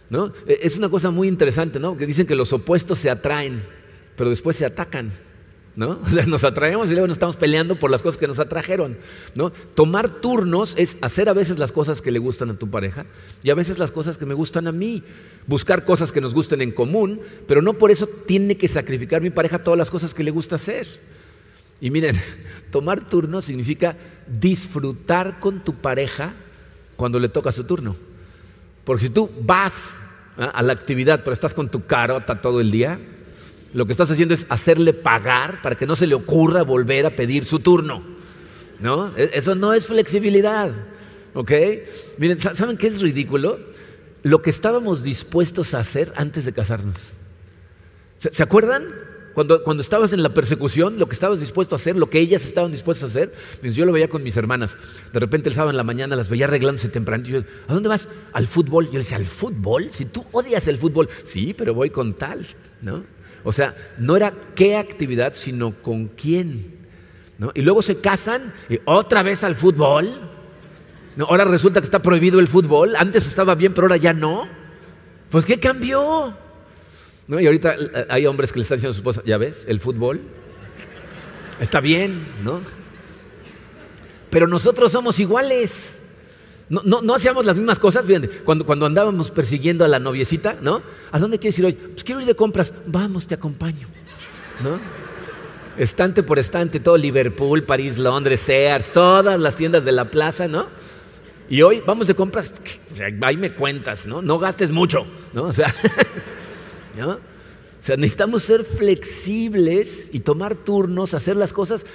[0.08, 0.32] ¿no?
[0.46, 1.94] E, es una cosa muy interesante, ¿no?
[1.94, 3.62] Que dicen que los opuestos se atraen,
[4.16, 5.12] pero después se atacan.
[5.76, 5.98] ¿No?
[6.26, 8.98] nos atraemos y luego nos estamos peleando por las cosas que nos atrajeron.
[9.74, 13.06] Tomar turnos es hacer a veces las cosas que le gustan a tu pareja
[13.42, 15.02] y a veces las cosas que me gustan a mí.
[15.46, 19.30] Buscar cosas que nos gusten en común, pero no por eso tiene que sacrificar mi
[19.30, 20.86] pareja todas las cosas que le gusta hacer.
[21.80, 22.20] Y miren,
[22.70, 26.34] tomar turnos significa disfrutar con tu pareja
[26.96, 27.96] cuando le toca su turno.
[28.84, 29.74] Porque si tú vas
[30.36, 30.52] ¿ah?
[30.54, 33.00] a la actividad, pero estás con tu carota todo el día,
[33.72, 37.14] lo que estás haciendo es hacerle pagar para que no se le ocurra volver a
[37.14, 38.02] pedir su turno.
[38.80, 39.16] ¿No?
[39.16, 40.72] E, eso no es flexibilidad.
[41.34, 41.52] ¿Ok?
[42.18, 43.60] Miren, ¿saben qué es ridículo?
[44.22, 46.96] Lo que estábamos dispuestos a hacer antes de casarnos.
[48.18, 48.88] ¿Se, acuerdan?
[49.34, 52.44] Cuando, cuando, estabas en la persecución, lo que estabas dispuesto a hacer, lo que ellas
[52.44, 54.76] estaban dispuestas a hacer, pues yo lo veía con mis hermanas.
[55.12, 57.24] De repente el sábado en la mañana las veía arreglándose temprano.
[57.26, 58.08] Y yo, ¿a dónde vas?
[58.32, 58.86] Al fútbol.
[58.86, 59.88] Yo le decía, ¿al fútbol?
[59.92, 61.08] Si tú odias el fútbol.
[61.24, 62.44] Sí, pero voy con tal,
[62.82, 63.04] ¿no?
[63.44, 66.78] O sea, no era qué actividad, sino con quién.
[67.54, 70.30] Y luego se casan y otra vez al fútbol.
[71.16, 71.24] ¿No?
[71.26, 72.94] Ahora resulta que está prohibido el fútbol.
[72.96, 74.46] Antes estaba bien, pero ahora ya no.
[75.30, 76.36] Pues ¿qué cambió?
[77.26, 77.40] ¿No?
[77.40, 79.80] Y ahorita eh, hay hombres que le están diciendo a su esposa, ya ves, el
[79.80, 80.20] fútbol
[81.60, 82.60] está bien, ¿no?
[84.30, 85.96] pero nosotros somos iguales.
[86.70, 88.04] No, no, hacíamos las mismas cosas.
[88.06, 90.82] Fíjate, cuando, cuando andábamos persiguiendo a la noviecita, ¿no?
[91.10, 91.72] ¿A dónde quieres ir hoy?
[91.72, 92.72] Pues quiero ir de compras.
[92.86, 93.88] Vamos, te acompaño.
[94.62, 94.80] ¿No?
[95.76, 100.66] Estante por estante, todo Liverpool, París, Londres, Sears, todas las tiendas de la plaza, ¿no?
[101.48, 102.54] Y hoy vamos de compras,
[103.22, 104.22] ahí me cuentas, ¿no?
[104.22, 105.44] No gastes mucho, ¿no?
[105.44, 105.74] O sea.
[107.80, 111.86] O sea, necesitamos ser flexibles y tomar turnos, hacer las cosas.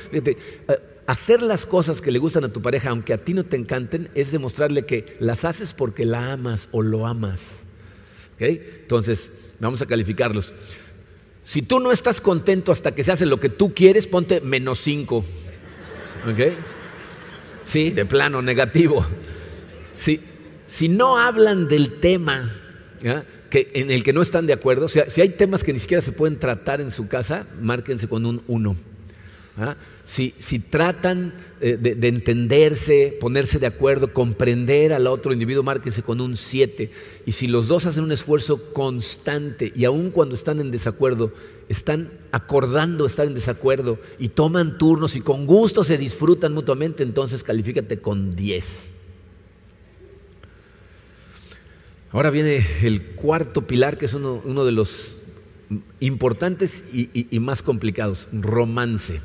[1.07, 4.09] Hacer las cosas que le gustan a tu pareja, aunque a ti no te encanten,
[4.15, 7.39] es demostrarle que las haces porque la amas o lo amas.
[8.35, 8.79] ¿Okay?
[8.81, 10.53] Entonces, vamos a calificarlos.
[11.43, 14.79] Si tú no estás contento hasta que se hace lo que tú quieres, ponte menos
[14.79, 15.23] 5.
[16.31, 16.57] ¿Okay?
[17.63, 19.05] Sí, de plano, negativo.
[19.93, 20.21] Si,
[20.67, 22.51] si no hablan del tema
[23.51, 26.11] que, en el que no están de acuerdo, si hay temas que ni siquiera se
[26.11, 28.75] pueden tratar en su casa, márquense con un 1
[30.05, 36.37] si, tratan eh, de, entenderse, ponerse de acuerdo, comprender al otro individuo, márquese con un
[36.37, 36.91] 7.
[37.25, 41.33] Y si los dos hacen un esfuerzo constante y aun cuando están en desacuerdo,
[41.69, 47.43] están acordando estar en desacuerdo y toman turnos y con gusto se disfrutan mutuamente, entonces
[47.43, 48.91] califícate con 10.
[52.11, 55.19] Ahora viene el cuarto pilar, que es uno, de los
[55.99, 59.19] importantes y más complicados, romance.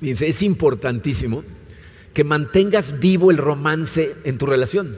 [0.00, 1.44] Es importantísimo
[2.14, 4.96] que mantengas vivo el romance en tu relación.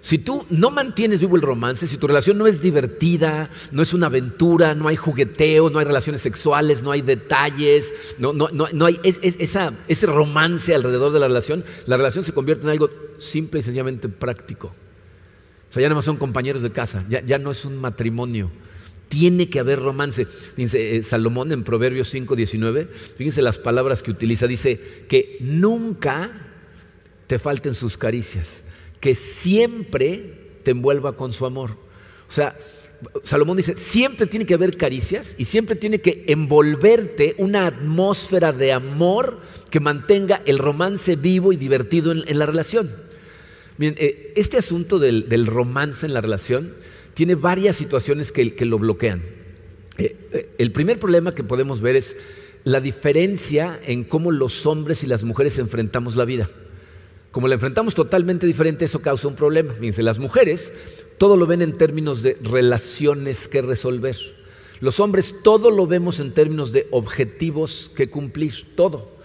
[0.00, 3.92] Si tú no mantienes vivo el romance, si tu relación no es divertida, no es
[3.92, 10.06] una aventura, no hay jugueteo, no hay relaciones sexuales, no hay detalles, no, hay ese
[10.06, 14.68] romance alrededor de la relación, la relación se convierte en algo simple y sencillamente práctico.
[15.68, 18.50] O sea, ya no más son compañeros de casa, ya, ya no es un matrimonio.
[19.08, 20.26] Tiene que haber romance.
[20.56, 24.46] Dice eh, Salomón en Proverbios 5, 19, fíjense las palabras que utiliza.
[24.46, 26.48] Dice que nunca
[27.26, 28.62] te falten sus caricias,
[29.00, 31.72] que siempre te envuelva con su amor.
[32.28, 32.56] O sea,
[33.22, 38.72] Salomón dice, siempre tiene que haber caricias y siempre tiene que envolverte una atmósfera de
[38.72, 39.40] amor
[39.70, 42.90] que mantenga el romance vivo y divertido en, la relación.
[43.76, 46.74] Miren, eh, este asunto del romance en la relación
[47.18, 49.24] tiene varias situaciones que, lo bloquean.
[49.98, 52.16] Eh, eh, el primer problema que podemos ver es
[52.62, 56.48] la diferencia en cómo los hombres y las mujeres enfrentamos la vida.
[57.32, 59.72] Como la enfrentamos totalmente diferente, eso causa un problema.
[59.72, 60.72] Fíjense, las mujeres
[61.18, 64.16] todo lo ven en términos de relaciones que resolver.
[64.78, 69.17] Los hombres todo lo vemos en términos de objetivos que cumplir, todo.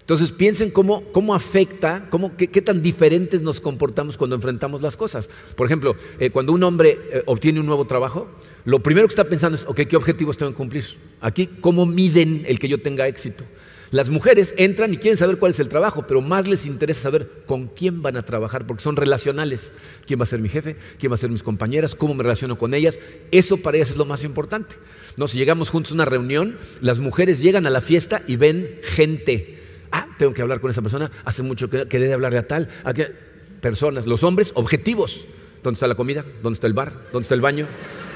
[0.00, 5.30] Entonces piensen cómo, cómo afecta, cómo, qué, tan diferentes nos comportamos cuando enfrentamos las cosas.
[5.54, 8.28] Por ejemplo, eh, cuando un hombre eh, obtiene un nuevo trabajo,
[8.64, 10.84] lo primero que está pensando es, ok, ¿qué objetivos tengo que cumplir?
[11.20, 13.44] Aquí, ¿cómo miden el que yo tenga éxito?
[13.92, 17.42] Las mujeres entran y quieren saber cuál es el trabajo, pero más les interesa saber
[17.46, 19.72] con quién van a trabajar, porque son relacionales.
[20.06, 20.76] ¿Quién va a ser mi jefe?
[20.98, 21.96] ¿Quién va a ser mis compañeras?
[21.96, 23.00] ¿Cómo me relaciono con ellas?
[23.32, 24.76] Eso para ellas es lo más importante.
[25.16, 28.78] No, si llegamos juntos a una reunión, las mujeres llegan a la fiesta y ven
[28.82, 29.59] gente
[29.92, 32.68] Ah, tengo que hablar con esa persona, hace mucho que, que debe hablarle a tal.
[32.84, 33.12] A que,
[33.60, 35.26] personas, los hombres, objetivos.
[35.62, 36.24] ¿Dónde está la comida?
[36.42, 36.92] ¿Dónde está el bar?
[37.12, 37.66] ¿Dónde está el baño?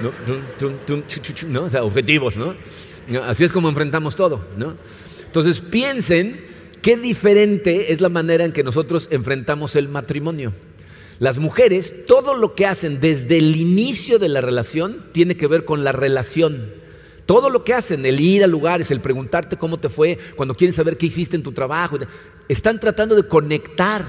[0.00, 1.62] ¿No?
[1.62, 2.54] O sea, objetivos, ¿no?
[3.22, 4.74] Así es como enfrentamos todo, ¿no?
[5.26, 6.46] Entonces piensen
[6.80, 10.52] qué diferente es la manera en que nosotros enfrentamos el matrimonio.
[11.18, 15.64] Las mujeres, todo lo que hacen desde el inicio de la relación tiene que ver
[15.64, 16.72] con la relación.
[17.26, 20.74] Todo lo que hacen, el ir a lugares, el preguntarte cómo te fue, cuando quieren
[20.74, 21.98] saber qué hiciste en tu trabajo,
[22.48, 24.04] están tratando de conectar.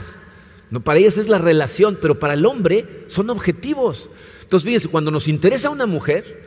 [0.69, 4.09] No, para ellos es la relación, pero para el hombre son objetivos.
[4.41, 6.43] Entonces, fíjense, cuando nos interesa una mujer,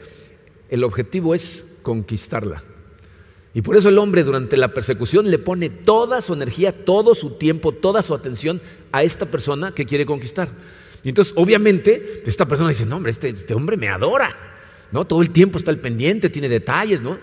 [0.69, 2.63] el objetivo es conquistarla.
[3.55, 7.31] Y por eso el hombre durante la persecución le pone toda su energía, todo su
[7.31, 8.61] tiempo, toda su atención
[8.93, 10.51] a esta persona que quiere conquistar.
[11.03, 14.58] Y entonces, obviamente, esta persona dice, no, hombre, este, este hombre me adora.
[14.93, 15.07] ¿No?
[15.07, 17.19] Todo el tiempo está al pendiente, tiene detalles, ¿no?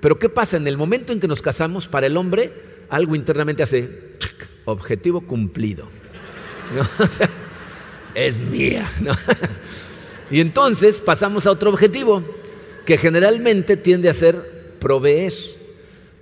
[0.00, 0.56] Pero ¿qué pasa?
[0.56, 2.52] En el momento en que nos casamos, para el hombre,
[2.88, 4.16] algo internamente hace
[4.64, 5.88] objetivo cumplido.
[8.14, 8.90] es mía,
[10.30, 12.22] Y entonces pasamos a otro objetivo,
[12.86, 15.32] que generalmente tiende a ser proveer.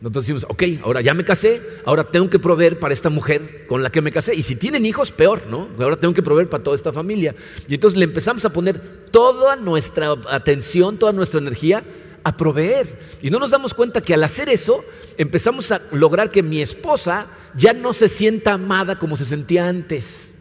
[0.00, 3.82] Nosotros decimos, ok, ahora ya me casé, ahora tengo que proveer para esta mujer con
[3.82, 4.34] la que me casé.
[4.34, 5.68] Y si tienen hijos, peor, ¿no?
[5.80, 7.34] Ahora tengo que proveer para toda esta familia.
[7.66, 8.80] Y entonces le empezamos a poner
[9.10, 11.82] toda nuestra atención, toda nuestra energía
[12.22, 12.98] a proveer.
[13.22, 14.84] Y no nos damos cuenta que al hacer eso,
[15.16, 20.32] empezamos a lograr que mi esposa ya no se sienta amada como se sentía antes.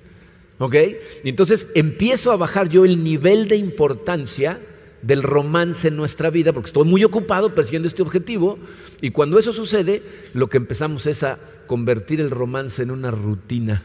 [0.60, 0.76] ¿Ok?
[1.24, 4.60] Y entonces empiezo a bajar yo el nivel de importancia
[5.02, 8.58] del romance en nuestra vida, porque estoy muy ocupado persiguiendo este objetivo,
[9.02, 13.84] y cuando eso sucede, lo que empezamos es a convertir el romance en una rutina,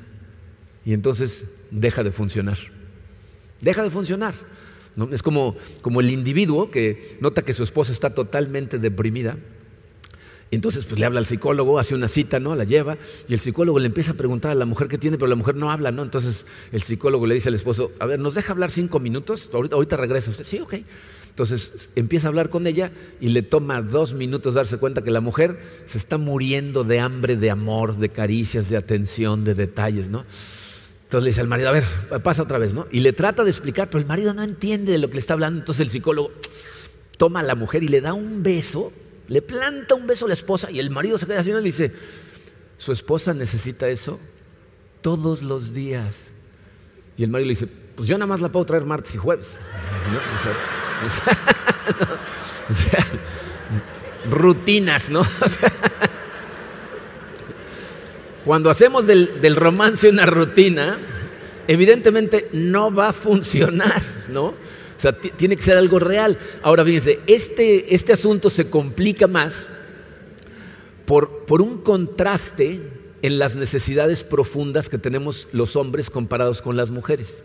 [0.84, 2.58] y entonces deja de funcionar.
[3.60, 4.34] Deja de funcionar.
[5.10, 9.38] Es como, como el individuo que nota que su esposa está totalmente deprimida,
[10.56, 12.54] entonces, pues le habla al psicólogo, hace una cita, ¿no?
[12.54, 15.28] La lleva, y el psicólogo le empieza a preguntar a la mujer qué tiene, pero
[15.28, 16.02] la mujer no habla, ¿no?
[16.02, 19.48] Entonces, el psicólogo le dice al esposo, a ver, ¿nos deja hablar cinco minutos?
[19.52, 20.44] Ahorita, ahorita regresa usted.
[20.46, 20.74] Sí, ok.
[21.30, 25.22] Entonces, empieza a hablar con ella y le toma dos minutos darse cuenta que la
[25.22, 30.26] mujer se está muriendo de hambre, de amor, de caricias, de atención, de detalles, ¿no?
[31.04, 31.84] Entonces le dice al marido, a ver,
[32.22, 32.86] pasa otra vez, ¿no?
[32.90, 35.32] Y le trata de explicar, pero el marido no entiende de lo que le está
[35.32, 35.60] hablando.
[35.60, 36.32] Entonces el psicólogo
[37.16, 38.92] toma a la mujer y le da un beso
[39.28, 41.60] le planta un beso a la esposa y el marido se queda así y le
[41.60, 41.92] dice,
[42.78, 44.18] su esposa necesita eso
[45.00, 46.14] todos los días.
[47.16, 49.48] Y el marido le dice, pues yo nada más la puedo traer martes y jueves.
[54.30, 55.26] rutinas, ¿no?
[58.44, 60.98] cuando hacemos del, del romance una rutina,
[61.68, 64.54] evidentemente no va a funcionar, ¿no?
[65.02, 66.38] Sea, tiene que ser algo real.
[66.62, 69.68] Ahora fíjense, este, este asunto se complica más
[71.06, 72.80] por, por un contraste
[73.20, 77.42] en las necesidades profundas que tenemos los hombres comparados con las mujeres.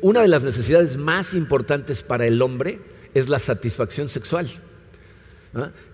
[0.00, 2.80] Una de las necesidades más importantes para el hombre
[3.12, 4.48] es la satisfacción sexual.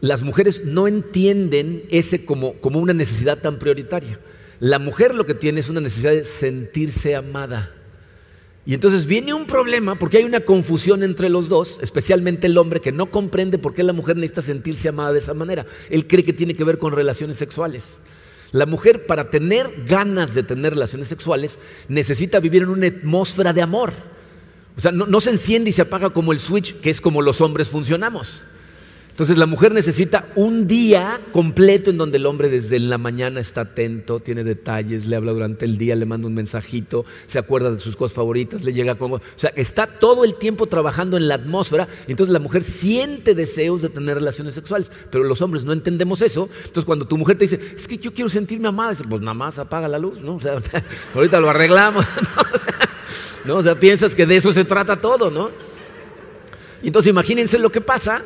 [0.00, 4.20] Las mujeres no entienden ese como, como una necesidad tan prioritaria.
[4.60, 7.75] La mujer lo que tiene es una necesidad de sentirse amada.
[8.66, 12.80] Y entonces viene un problema porque hay una confusión entre los dos, especialmente el hombre
[12.80, 15.64] que no comprende por qué la mujer necesita sentirse amada de esa manera.
[15.88, 17.96] Él cree que tiene que ver con relaciones sexuales.
[18.50, 23.62] La mujer para tener ganas de tener relaciones sexuales necesita vivir en una atmósfera de
[23.62, 23.92] amor.
[24.76, 27.22] O sea, no, no se enciende y se apaga como el switch, que es como
[27.22, 28.46] los hombres funcionamos.
[29.16, 33.62] Entonces la mujer necesita un día completo en donde el hombre desde la mañana está
[33.62, 37.78] atento, tiene detalles, le habla durante el día, le manda un mensajito, se acuerda de
[37.78, 39.14] sus cosas favoritas, le llega como...
[39.14, 43.80] O sea, está todo el tiempo trabajando en la atmósfera, entonces la mujer siente deseos
[43.80, 46.50] de tener relaciones sexuales, pero los hombres no entendemos eso.
[46.58, 49.32] Entonces cuando tu mujer te dice, es que yo quiero sentirme amada, dice, pues nada
[49.32, 50.34] más apaga la luz, ¿no?
[50.34, 50.58] O sea,
[51.14, 52.04] ahorita lo arreglamos,
[53.46, 53.54] ¿no?
[53.54, 55.52] O sea, piensas que de eso se trata todo, ¿no?
[56.82, 58.22] Entonces imagínense lo que pasa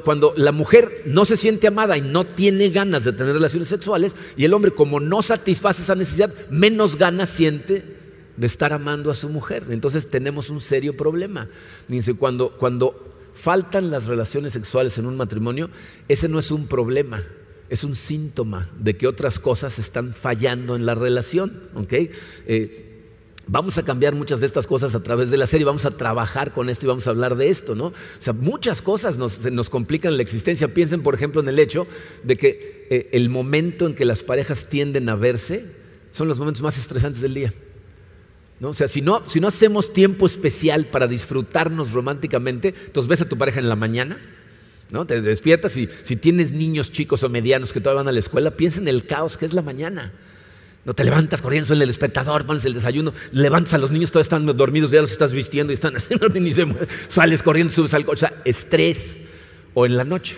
[0.00, 4.14] cuando, la mujer no se siente amada y no tiene ganas de tener relaciones sexuales,
[4.36, 7.82] y el hombre como no satisface esa necesidad, menos ganas siente
[8.36, 9.64] de estar amando a su mujer.
[9.70, 11.48] Entonces tenemos un serio problema.
[11.88, 15.70] Dice, cuando, cuando faltan las relaciones sexuales en un matrimonio,
[16.08, 17.24] ese no es un problema,
[17.68, 21.62] es un síntoma de que otras cosas están fallando en la relación.
[21.74, 22.12] ¿okay?
[22.46, 22.93] Eh,
[23.46, 26.52] Vamos a cambiar muchas de estas cosas a través de la serie, vamos a trabajar
[26.52, 27.86] con esto y vamos a hablar de esto, ¿no?
[27.86, 30.72] O sea, muchas cosas nos, nos complican la existencia.
[30.72, 31.86] Piensen, por ejemplo, en el hecho
[32.22, 35.66] de que eh, el momento en que las parejas tienden a verse
[36.12, 37.54] son los momentos más estresantes del día.
[38.60, 38.70] ¿no?
[38.70, 43.28] O sea, si no, si no hacemos tiempo especial para disfrutarnos románticamente, entonces ves a
[43.28, 44.18] tu pareja en la mañana,
[44.90, 45.06] ¿no?
[45.06, 48.52] Te despiertas y si tienes niños chicos o medianos que todavía van a la escuela,
[48.52, 50.12] piensa en el caos que es la mañana.
[50.84, 54.26] No te levantas corriendo, en el espectador, pones el desayuno, levantas a los niños, todos
[54.26, 56.54] están dormidos, ya los estás vistiendo y están haciendo, y
[57.08, 59.18] sales corriendo, subes al coche, o sea, estrés.
[59.72, 60.36] O en la noche,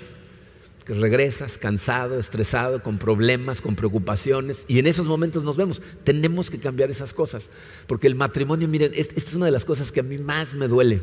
[0.87, 5.83] que regresas cansado, estresado, con problemas, con preocupaciones, y en esos momentos nos vemos.
[6.05, 7.51] Tenemos que cambiar esas cosas,
[7.89, 10.69] porque el matrimonio, miren, esta es una de las cosas que a mí más me
[10.69, 11.03] duele.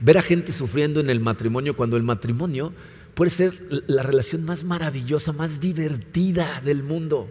[0.00, 2.74] Ver a gente sufriendo en el matrimonio cuando el matrimonio
[3.14, 7.28] puede ser la relación más maravillosa, más divertida del mundo.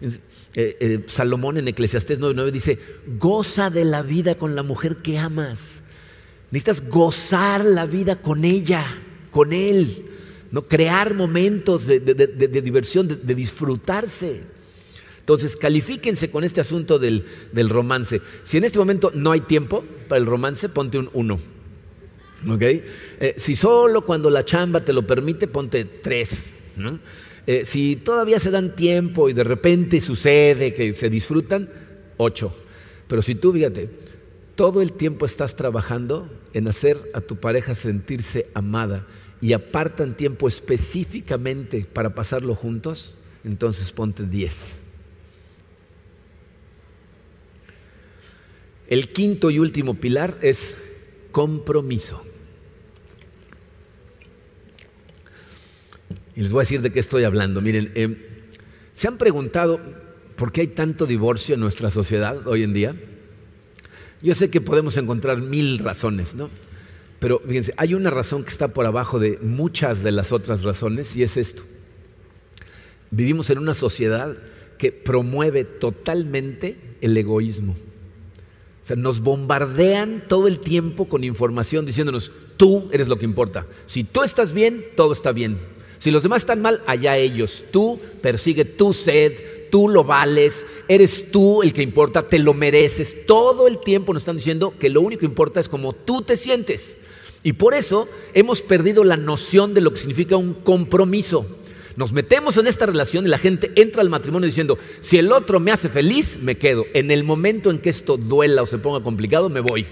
[0.00, 0.18] Eh,
[0.54, 2.78] eh, Salomón en Eclesiastés 9:9 dice,
[3.18, 5.60] goza de la vida con la mujer que amas.
[6.50, 8.84] Necesitas gozar la vida con ella,
[9.30, 10.06] con él,
[10.50, 10.62] ¿no?
[10.62, 14.40] crear momentos de, diversión, de, disfrutarse.
[15.20, 17.24] Entonces, califíquense con este asunto del,
[17.68, 18.20] romance.
[18.42, 21.38] Si en este momento no hay tiempo para el romance, ponte un uno.
[22.60, 26.52] Eh, si solo cuando la chamba te lo permite, ponte tres.
[26.76, 26.98] ¿no?
[27.46, 31.70] Eh, si todavía se dan tiempo y de repente sucede que se disfrutan,
[32.16, 32.54] ocho.
[33.08, 33.90] Pero si tú, fíjate,
[34.54, 39.06] todo el tiempo estás trabajando en hacer a tu pareja sentirse amada
[39.40, 44.54] y apartan tiempo específicamente para pasarlo juntos, entonces ponte diez.
[48.86, 50.74] El quinto y último pilar es
[51.30, 52.22] compromiso.
[56.36, 57.60] Y les voy a decir de qué estoy hablando.
[57.60, 58.46] Miren, eh,
[58.94, 59.80] ¿se han preguntado
[60.36, 62.94] por qué hay tanto divorcio en nuestra sociedad hoy en día?
[64.22, 66.50] Yo sé que podemos encontrar mil razones, ¿no?
[67.18, 71.16] Pero fíjense, hay una razón que está por abajo de muchas de las otras razones
[71.16, 71.62] y es esto.
[73.10, 74.36] Vivimos en una sociedad
[74.78, 77.76] que promueve totalmente el egoísmo.
[78.82, 83.66] O sea, nos bombardean todo el tiempo con información diciéndonos, tú eres lo que importa.
[83.84, 85.58] Si tú estás bien, todo está bien.
[86.00, 87.64] Si los demás están mal, allá ellos.
[87.70, 93.26] Tú persigue tu sed, tú lo vales, eres tú el que importa, te lo mereces.
[93.26, 96.38] Todo el tiempo nos están diciendo que lo único que importa es cómo tú te
[96.38, 96.96] sientes.
[97.42, 101.46] Y por eso hemos perdido la noción de lo que significa un compromiso.
[101.96, 105.60] Nos metemos en esta relación y la gente entra al matrimonio diciendo, si el otro
[105.60, 106.86] me hace feliz, me quedo.
[106.94, 109.86] En el momento en que esto duela o se ponga complicado, me voy.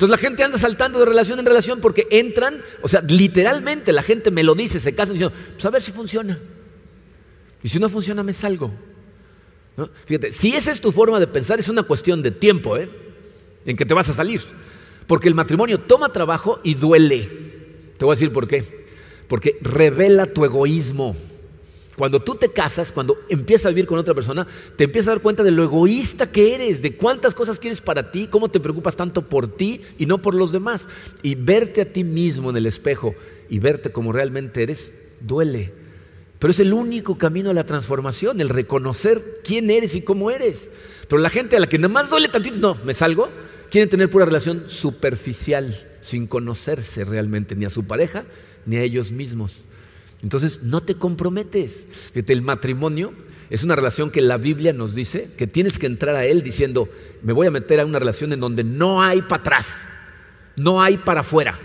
[0.00, 4.02] Entonces la gente anda saltando de relación en relación porque entran, o sea, literalmente la
[4.02, 6.38] gente me lo dice, se casan diciendo, pues a ver si funciona.
[7.62, 8.72] Y si no funciona, me salgo.
[10.06, 12.88] Fíjate, si esa es tu forma de pensar, es una cuestión de tiempo, ¿eh?
[13.66, 14.40] En que te vas a salir.
[15.06, 17.28] Porque el matrimonio toma trabajo y duele.
[17.98, 18.80] Te voy a decir por qué
[19.30, 21.14] porque revela tu egoísmo.
[22.00, 25.22] Cuando tú te casas, cuando empiezas a vivir con otra persona, te empiezas a dar
[25.22, 28.96] cuenta de lo egoísta que eres, de cuántas cosas quieres para ti, cómo te preocupas
[28.96, 30.88] tanto por ti y no por los demás.
[31.22, 33.14] Y verte a ti mismo en el espejo
[33.50, 35.74] y verte como realmente eres, duele.
[36.38, 40.70] Pero es el único camino a la transformación, el reconocer quién eres y cómo eres.
[41.06, 43.28] Pero la gente a la que nada más duele tantito, no, me salgo,
[43.70, 48.24] quieren tener pura relación superficial, sin conocerse realmente ni a su pareja
[48.64, 49.66] ni a ellos mismos.
[50.22, 51.86] Entonces, no te comprometes.
[52.14, 53.12] el matrimonio
[53.48, 56.88] es una relación que la Biblia nos dice que tienes que entrar a él diciendo,
[57.22, 59.66] me voy a meter a una relación en donde no hay para atrás,
[60.56, 61.58] no hay para afuera.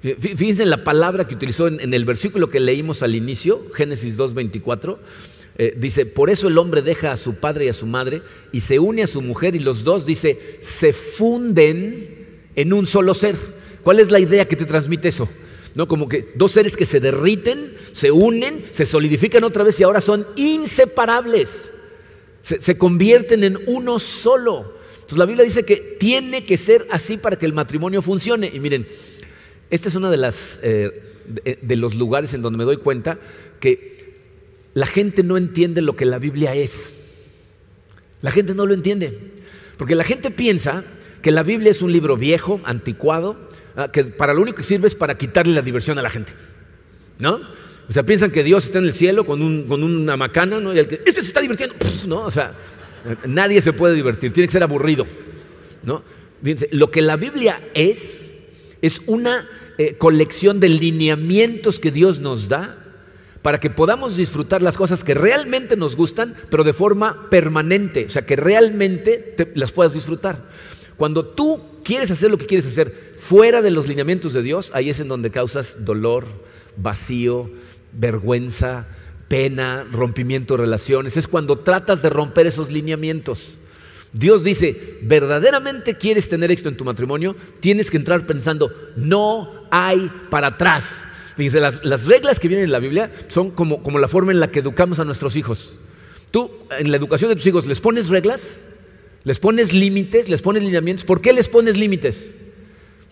[0.00, 4.98] Fíjense en la palabra que utilizó en, el versículo que leímos al inicio, Génesis 2.24,
[5.56, 8.22] eh, dice, por eso el hombre deja a su padre y a su madre
[8.52, 13.14] y se une a su mujer y los dos, dice, se funden en un solo
[13.14, 13.34] ser.
[13.82, 15.28] ¿Cuál es la idea que te transmite eso?
[15.74, 15.88] ¿No?
[15.88, 20.00] Como que dos seres que se derriten, se unen, se solidifican otra vez y ahora
[20.00, 21.72] son inseparables.
[22.42, 24.74] Se, convierten en uno solo.
[24.94, 28.50] Entonces la Biblia dice que tiene que ser así para que el matrimonio funcione.
[28.52, 28.86] Y miren,
[29.70, 33.18] este es uno de, las, eh, de los lugares en donde me doy cuenta
[33.60, 34.14] que
[34.74, 36.94] la gente no entiende lo que la Biblia es.
[38.22, 39.18] La gente no lo entiende.
[39.76, 40.84] Porque la gente piensa
[41.22, 43.47] que la Biblia es un libro viejo, anticuado,
[43.92, 46.32] que para lo único que sirve es para quitarle la diversión a la gente.
[47.18, 47.40] ¿No?
[47.88, 50.74] O sea, piensan que Dios está en el cielo con, una macana, ¿no?
[50.74, 51.74] Y el que, este se está divirtiendo,
[52.06, 52.22] ¿no?
[52.22, 52.52] O sea,
[53.26, 55.06] nadie se puede divertir, tiene que ser aburrido,
[55.82, 56.02] ¿no?
[56.42, 58.26] Fíjense, lo que la Biblia es,
[58.82, 59.48] es una
[59.78, 62.76] eh, colección de lineamientos que Dios nos da
[63.40, 68.10] para que podamos disfrutar las cosas que realmente nos gustan, pero de forma permanente, o
[68.10, 70.42] sea, que realmente las puedas disfrutar.
[70.98, 74.90] Cuando tú quieres hacer lo que quieres hacer fuera de los lineamientos de Dios, ahí
[74.90, 76.26] es en donde causas dolor,
[76.76, 77.48] vacío,
[77.92, 78.88] vergüenza,
[79.28, 81.16] pena, rompimiento de relaciones.
[81.16, 83.58] Es cuando tratas de romper esos lineamientos.
[84.12, 90.10] Dios dice, verdaderamente quieres tener éxito en tu matrimonio, tienes que entrar pensando, no hay
[90.30, 90.92] para atrás.
[91.36, 94.50] Fíjense, las, reglas que vienen en la Biblia son como, como la forma en la
[94.50, 95.76] que educamos a nuestros hijos.
[96.32, 98.58] Tú, en la educación de tus hijos, ¿les pones reglas?
[99.28, 101.04] Les pones límites, les pones lineamientos.
[101.04, 102.34] ¿Por qué les pones límites?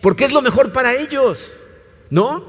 [0.01, 1.59] Porque es lo mejor para ellos,
[2.09, 2.43] ¿no?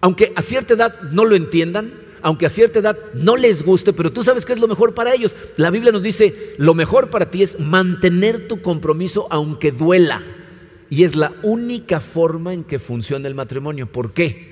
[0.00, 4.12] Aunque a cierta edad no lo entiendan, aunque a cierta edad no les guste, pero
[4.12, 5.36] tú sabes que es lo mejor para ellos.
[5.56, 10.24] La Biblia nos dice, lo mejor para ti es mantener tu compromiso aunque duela.
[10.88, 13.86] Y es la única forma en que funciona el matrimonio.
[13.86, 14.50] ¿Por qué?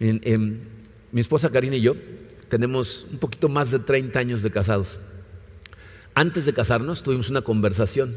[0.00, 1.94] mi esposa Karina y yo
[2.48, 4.98] tenemos un poquito más de 30 años de casados.
[6.18, 8.12] Antes de casarnos tuvimos una conversación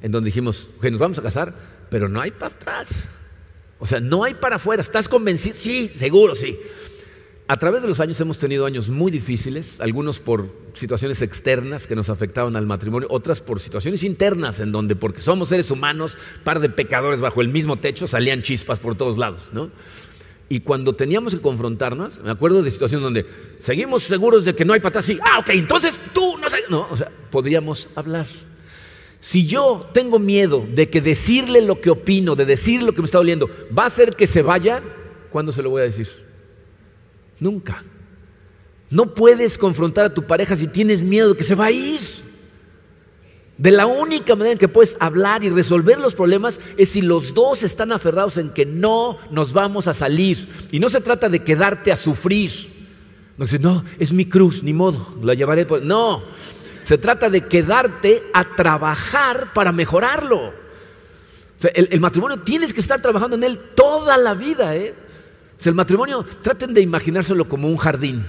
[0.00, 1.54] en donde dijimos, que nos vamos a casar,
[1.90, 2.88] pero no hay para atrás.
[3.78, 4.80] O sea, no hay para afuera.
[4.80, 5.54] ¿Estás convencido?
[5.54, 6.58] Sí, seguro, sí.
[7.48, 11.94] A través de los años hemos tenido años muy difíciles, algunos por situaciones externas que
[11.94, 16.58] nos afectaban al matrimonio, otras por situaciones internas en donde, porque somos seres humanos, par
[16.58, 19.70] de pecadores bajo el mismo techo, salían chispas por todos lados, ¿no?
[20.52, 23.24] Y cuando teníamos que confrontarnos, me acuerdo de situaciones donde
[23.58, 26.86] seguimos seguros de que no hay patas, sí, ah, ok, entonces tú no sé, no,
[26.90, 28.26] o sea, podríamos hablar.
[29.18, 33.06] Si yo tengo miedo de que decirle lo que opino, de decir lo que me
[33.06, 34.82] está doliendo, va a hacer que se vaya,
[35.30, 36.10] ¿cuándo se lo voy a decir?
[37.40, 37.82] Nunca.
[38.90, 42.00] No puedes confrontar a tu pareja si tienes miedo de que se va a ir.
[43.58, 47.34] De la única manera en que puedes hablar y resolver los problemas es si los
[47.34, 50.48] dos están aferrados en que no nos vamos a salir.
[50.70, 52.50] Y no se trata de quedarte a sufrir.
[53.36, 55.66] No dice, no, es mi cruz, ni modo, la llevaré.
[55.66, 55.82] Por...
[55.82, 56.22] No,
[56.84, 60.48] se trata de quedarte a trabajar para mejorarlo.
[60.48, 64.74] O el, matrimonio tienes que estar trabajando en él toda la vida.
[64.74, 64.94] ¿eh?
[65.64, 68.26] el matrimonio, traten de imaginárselo como un jardín.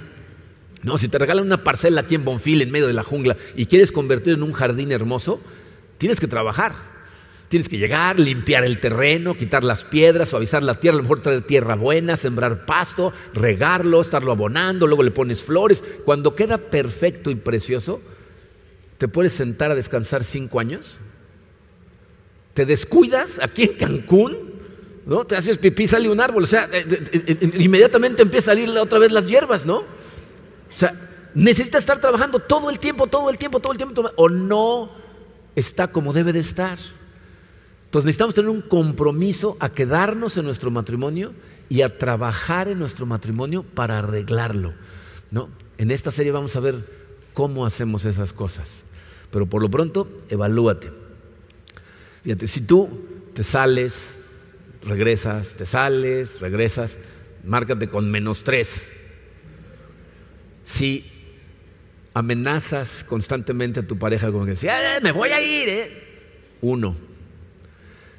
[0.83, 3.65] No, si te regalan una parcela aquí en Bonfil, en medio de la jungla, y
[3.65, 5.41] quieres convertirlo en un jardín hermoso,
[5.97, 6.93] tienes que trabajar.
[7.47, 11.21] Tienes que llegar, limpiar el terreno, quitar las piedras, suavizar la tierra, a lo mejor
[11.21, 15.83] traer tierra buena, sembrar pasto, regarlo, estarlo abonando, luego le pones flores.
[16.03, 18.01] Cuando queda perfecto y precioso,
[18.97, 20.97] ¿te puedes sentar a descansar cinco años?
[22.55, 24.53] ¿Te descuidas aquí en Cancún?
[25.05, 25.25] ¿No?
[25.25, 28.69] Te haces pipí, sale un árbol, o sea, eh, eh, eh, inmediatamente empieza a salir
[28.69, 29.83] otra vez las hierbas, ¿no?
[30.73, 34.29] O sea, necesita estar trabajando todo el tiempo, todo el tiempo, todo el tiempo, o
[34.29, 34.91] no
[35.55, 36.77] está como debe de estar.
[37.85, 41.33] Entonces necesitamos tener un compromiso a quedarnos en nuestro matrimonio
[41.69, 44.73] y a trabajar en nuestro matrimonio para arreglarlo.
[45.31, 45.49] ¿no?
[45.77, 46.85] En esta serie vamos a ver
[47.33, 48.83] cómo hacemos esas cosas.
[49.31, 50.91] Pero por lo pronto, evalúate.
[52.23, 52.89] Fíjate, si tú
[53.33, 54.17] te sales,
[54.83, 56.97] regresas, te sales, regresas,
[57.43, 58.83] márcate con menos tres.
[60.65, 61.05] Si
[62.13, 66.03] amenazas constantemente a tu pareja con que eh, me voy a ir, ¿eh?
[66.61, 66.95] Uno.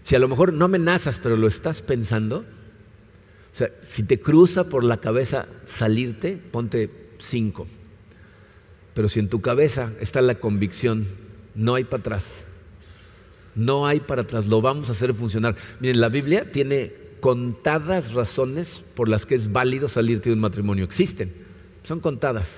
[0.03, 4.68] Si a lo mejor no amenazas, pero lo estás pensando, o sea, si te cruza
[4.68, 7.66] por la cabeza salirte, ponte cinco.
[8.95, 11.07] Pero si en tu cabeza está la convicción,
[11.55, 12.26] no hay para atrás.
[13.55, 15.57] No hay para atrás, lo vamos a hacer funcionar.
[15.78, 20.84] Miren, la Biblia tiene contadas razones por las que es válido salirte de un matrimonio.
[20.84, 21.32] Existen,
[21.85, 22.51] son contadas.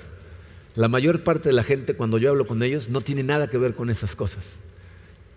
[0.74, 3.58] La mayor parte de la gente, cuando yo hablo con ellos, no tiene nada que
[3.58, 4.58] ver con esas cosas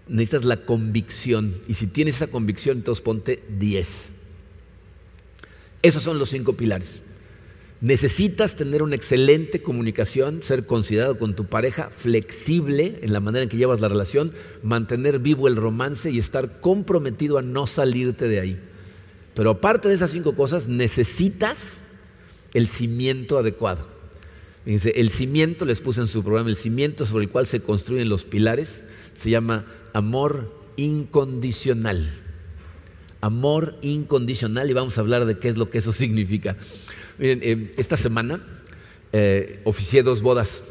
[0.09, 1.55] necesitas la convicción.
[1.67, 3.87] Y si tienes esa convicción, entonces ponte 10.
[5.81, 7.01] Esos son los cinco pilares.
[7.81, 13.49] Necesitas tener una excelente comunicación, ser considerado con tu pareja, flexible en la manera en
[13.49, 14.33] que llevas la relación,
[14.63, 18.59] mantener vivo el romance y estar comprometido a no salirte de ahí.
[19.33, 21.79] Pero aparte de esas cinco cosas, necesitas
[22.53, 23.87] el cimiento adecuado.
[24.65, 28.23] el cimiento, les puse en su programa, el cimiento sobre el cual se construyen los
[28.23, 28.83] pilares,
[29.15, 32.13] se llama amor incondicional.
[33.21, 36.55] Amor incondicional y vamos a hablar de qué es lo que eso significa.
[37.17, 38.41] Miren, eh, esta semana
[39.11, 40.63] eh, oficié dos bodas.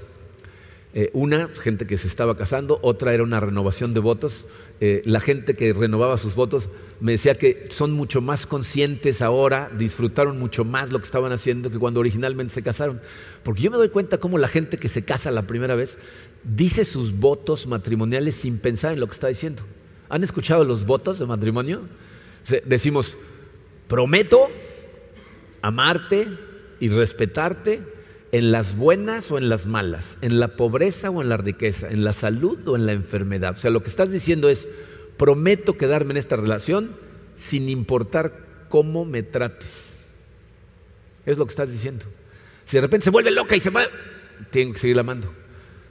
[0.95, 4.47] Eh, una, gente que se estaba casando, otra era una renovación de votos.
[4.81, 6.69] la gente que renovaba sus votos
[7.01, 11.71] me decía que son mucho más conscientes ahora, disfrutaron mucho más lo que estaban haciendo
[11.71, 13.01] que cuando originalmente se casaron.
[13.43, 15.99] Porque yo me doy cuenta cómo la gente que se casa la primera vez
[16.45, 19.63] dice sus votos matrimoniales sin pensar en lo que está diciendo.
[20.09, 21.83] ¿Han escuchado los votos de matrimonio?
[22.65, 23.19] Decimos,
[23.87, 24.49] prometo
[25.61, 26.29] amarte
[26.81, 27.83] y respetarte
[28.33, 32.05] en las buenas o en las malas, en la pobreza o en la riqueza, en
[32.05, 33.53] la salud o en la enfermedad.
[33.53, 34.69] O sea, lo que estás diciendo es,
[35.17, 36.97] prometo quedarme en esta relación
[37.37, 39.95] sin importar cómo me trates.
[41.25, 42.05] Es lo que estás diciendo.
[42.65, 43.85] Si de repente se vuelve loca y se va,
[44.51, 45.33] tengo que seguir amando.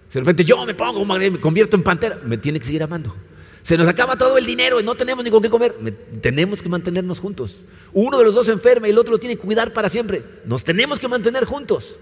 [0.09, 3.15] Si de repente yo me pongo, me convierto en pantera, me tiene que seguir amando.
[3.63, 5.75] Se nos acaba todo el dinero y no tenemos ni con qué comer.
[6.21, 7.65] tenemos que mantenernos juntos.
[7.91, 10.23] Uno de los dos enferma y el otro lo tiene que cuidar para siempre.
[10.45, 11.99] Nos tenemos que mantener juntos.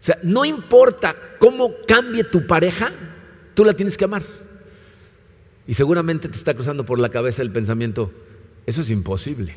[0.00, 2.90] O sea, no importa cómo cambie tu pareja,
[3.54, 4.22] tú la tienes que amar.
[5.66, 8.10] Y seguramente te está cruzando por la cabeza el pensamiento,
[8.66, 9.56] eso es imposible.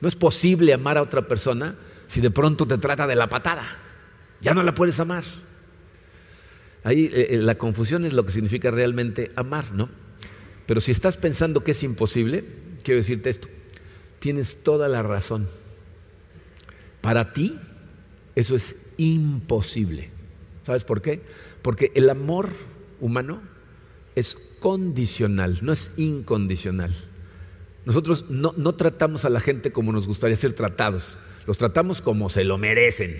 [0.00, 1.76] No es posible amar a otra persona
[2.06, 3.66] si de pronto te trata de la patada.
[4.40, 5.24] Ya no la puedes amar.
[6.84, 9.88] Ahí eh, eh, la confusión es lo que significa realmente amar, ¿no?
[10.66, 12.44] Pero si estás pensando que es imposible,
[12.84, 13.48] quiero decirte esto,
[14.20, 15.48] tienes toda la razón.
[17.00, 17.58] Para ti
[18.36, 20.10] eso es imposible.
[20.64, 21.22] ¿Sabes por qué?
[21.62, 22.50] Porque el amor
[23.00, 23.40] humano
[24.14, 26.94] es condicional, no es incondicional.
[27.84, 32.28] Nosotros no, no, tratamos a la gente como nos gustaría ser tratados, los tratamos como
[32.28, 33.16] se lo merecen,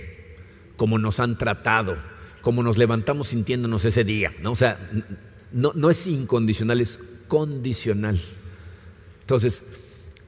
[0.77, 1.97] como nos han tratado,
[2.43, 4.35] como nos levantamos sintiéndonos ese día.
[4.43, 4.53] ¿no?
[4.53, 4.91] O sea,
[5.53, 8.21] no, no es incondicional, es condicional.
[9.21, 9.62] Entonces,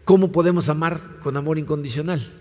[0.04, 2.32] ¿cómo podemos amar con amor incondicional?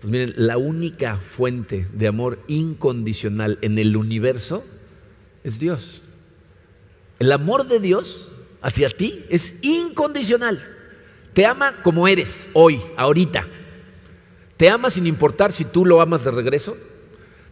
[0.00, 4.64] Pues miren, la única fuente de amor incondicional en el universo
[5.44, 6.02] es Dios.
[7.18, 8.32] El amor de Dios
[8.62, 10.66] hacia ti es incondicional.
[11.34, 13.46] Te ama como eres hoy, ahorita.
[14.56, 16.76] Te ama sin importar si tú lo amas de regreso,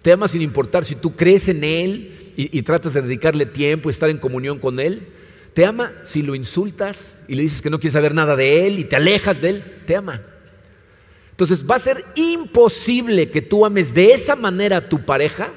[0.03, 3.93] te ama sin importar si tú crees en Él y, tratas de dedicarle tiempo y
[3.93, 5.09] estar en comunión con Él.
[5.55, 8.79] Te ama si lo insultas y le dices que no quieres saber nada de Él
[8.79, 9.65] y te alejas de Él.
[9.87, 10.23] Te ama.
[11.39, 15.53] Entonces va a ser imposible que tú ames de esa manera a tu pareja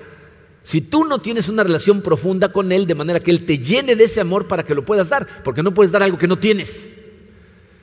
[0.61, 3.95] Si tú no tienes una relación profunda con Él, de manera que Él te llene
[3.95, 6.37] de ese amor para que lo puedas dar, porque no puedes dar algo que no
[6.37, 6.87] tienes.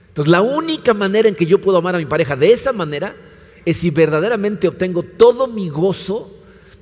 [0.06, 3.16] Entonces, la única manera en que yo puedo amar a mi pareja de esa manera
[3.64, 6.32] es si verdaderamente obtengo todo mi gozo,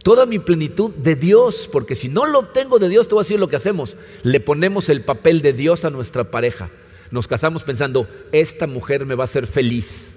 [0.03, 3.25] toda mi plenitud de Dios, porque si no lo obtengo de Dios, te voy a
[3.25, 3.97] decir lo que hacemos.
[4.23, 6.69] Le ponemos el papel de Dios a nuestra pareja.
[7.11, 10.16] Nos casamos pensando, esta mujer me va a hacer feliz.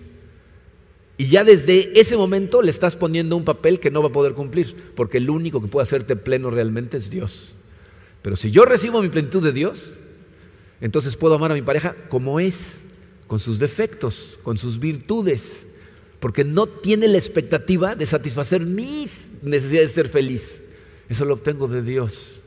[1.19, 4.35] Y ya desde ese momento le estás poniendo un papel que no va a poder
[4.35, 7.57] cumplir, porque el único que puede hacerte pleno realmente es Dios.
[8.21, 9.97] Pero si yo recibo mi plenitud de Dios,
[10.79, 12.79] entonces puedo amar a mi pareja como es,
[13.27, 15.67] con sus defectos, con sus virtudes,
[16.21, 20.61] porque no tiene la expectativa de satisfacer mis necesidades de ser feliz.
[21.09, 22.43] Eso lo obtengo de Dios.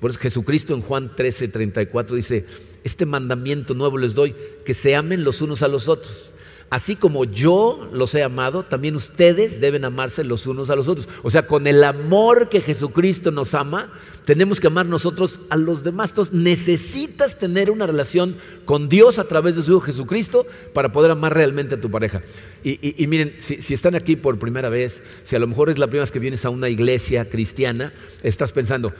[0.00, 2.46] Por eso Jesucristo en Juan 13, 34 dice,
[2.82, 6.32] este mandamiento nuevo les doy, que se amen los unos a los otros.
[6.70, 11.08] Así como yo los he amado, también ustedes deben amarse los unos a los otros.
[11.22, 13.92] O sea, con el amor que Jesucristo nos ama,
[14.24, 16.10] tenemos que amar nosotros a los demás.
[16.10, 21.10] Entonces, necesitas tener una relación con Dios a través de su Hijo Jesucristo para poder
[21.10, 22.22] amar realmente a tu pareja.
[22.64, 25.86] Y, miren, si, si están aquí por primera vez, si a lo mejor es la
[25.86, 27.92] primera vez que vienes a una iglesia cristiana,
[28.22, 28.92] estás pensando,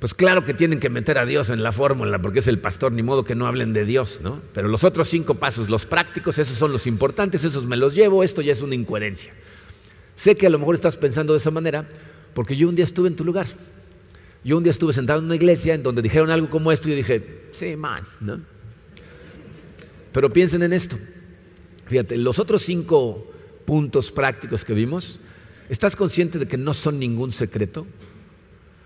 [0.00, 2.90] pues claro que tienen que meter a Dios en la fórmula, porque es el pastor,
[2.90, 4.40] ni modo que no hablen de Dios, ¿no?
[4.54, 8.24] Pero los otros cinco pasos, los prácticos, esos son los importantes, esos me los llevo,
[8.24, 9.34] esto ya es una incoherencia.
[10.14, 11.86] Sé que a lo mejor estás pensando de esa manera,
[12.32, 13.46] porque yo un día estuve en tu lugar.
[14.42, 16.94] Yo un día estuve sentado en una iglesia en donde dijeron algo como esto y
[16.94, 18.40] dije, sí, man, ¿no?
[20.12, 20.98] Pero piensen en esto.
[21.88, 23.30] Fíjate, los otros cinco
[23.66, 25.20] puntos prácticos que vimos,
[25.68, 27.86] ¿estás consciente de que no son ningún secreto?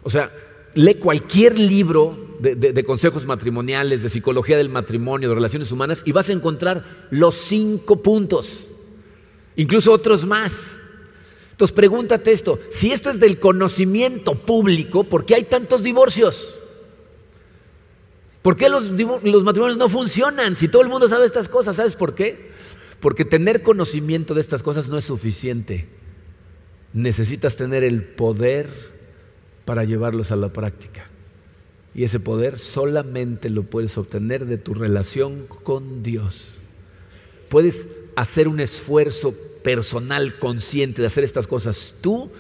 [0.03, 0.33] O sea,
[0.75, 6.29] lee cualquier libro de, consejos matrimoniales, de psicología del matrimonio, de relaciones humanas, y vas
[6.29, 8.69] a encontrar los cinco puntos,
[9.57, 10.53] incluso otros más.
[11.53, 16.59] Entonces pregúntate esto, si esto es del conocimiento público, ¿por qué hay tantos divorcios?
[18.43, 20.55] ¿Por qué los, los matrimonios no funcionan?
[20.57, 22.51] Si todo el mundo sabe estas cosas, ¿sabes por qué?
[23.01, 25.89] Porque tener conocimiento de estas cosas no es suficiente.
[26.93, 28.94] Necesitas tener el poder
[29.65, 31.07] para llevarlos a la práctica.
[31.95, 36.59] Y ese poder solamente lo puedes obtener de tu relación con Dios.
[37.49, 37.87] Puedes
[38.17, 42.31] hacer un esfuerzo personal consciente de hacer estas cosas tú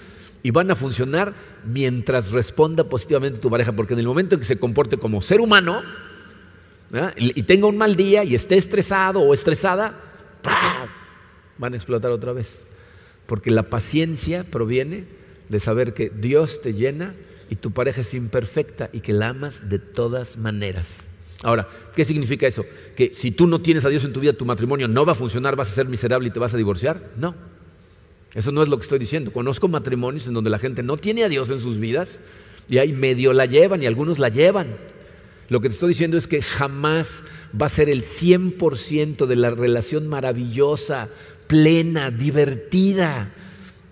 [0.42, 4.46] y van a funcionar mientras responda positivamente tu pareja, porque en el momento en que
[4.46, 5.82] se comporte como ser humano
[7.16, 9.98] y tenga un mal día y esté estresado o estresada,
[11.58, 12.66] van a explotar otra vez.
[13.26, 15.06] Porque la paciencia proviene
[15.48, 17.14] de saber que Dios te llena
[17.50, 20.88] y tu pareja es imperfecta y que la amas de todas maneras.
[21.42, 22.64] Ahora, ¿qué significa eso?
[22.96, 25.16] ¿Que si tú no tienes a Dios en tu vida, tu matrimonio no va a
[25.16, 27.10] funcionar, vas a ser miserable y te vas a divorciar?
[27.16, 27.34] No.
[28.34, 29.32] Eso no es lo que estoy diciendo.
[29.32, 32.18] Conozco matrimonios en donde la gente no tiene a Dios en sus vidas
[32.68, 34.76] y ahí medio la llevan y algunos la llevan.
[35.50, 37.22] Lo que te estoy diciendo es que jamás
[37.60, 41.10] va a ser el 100% de la relación maravillosa,
[41.46, 43.34] plena, divertida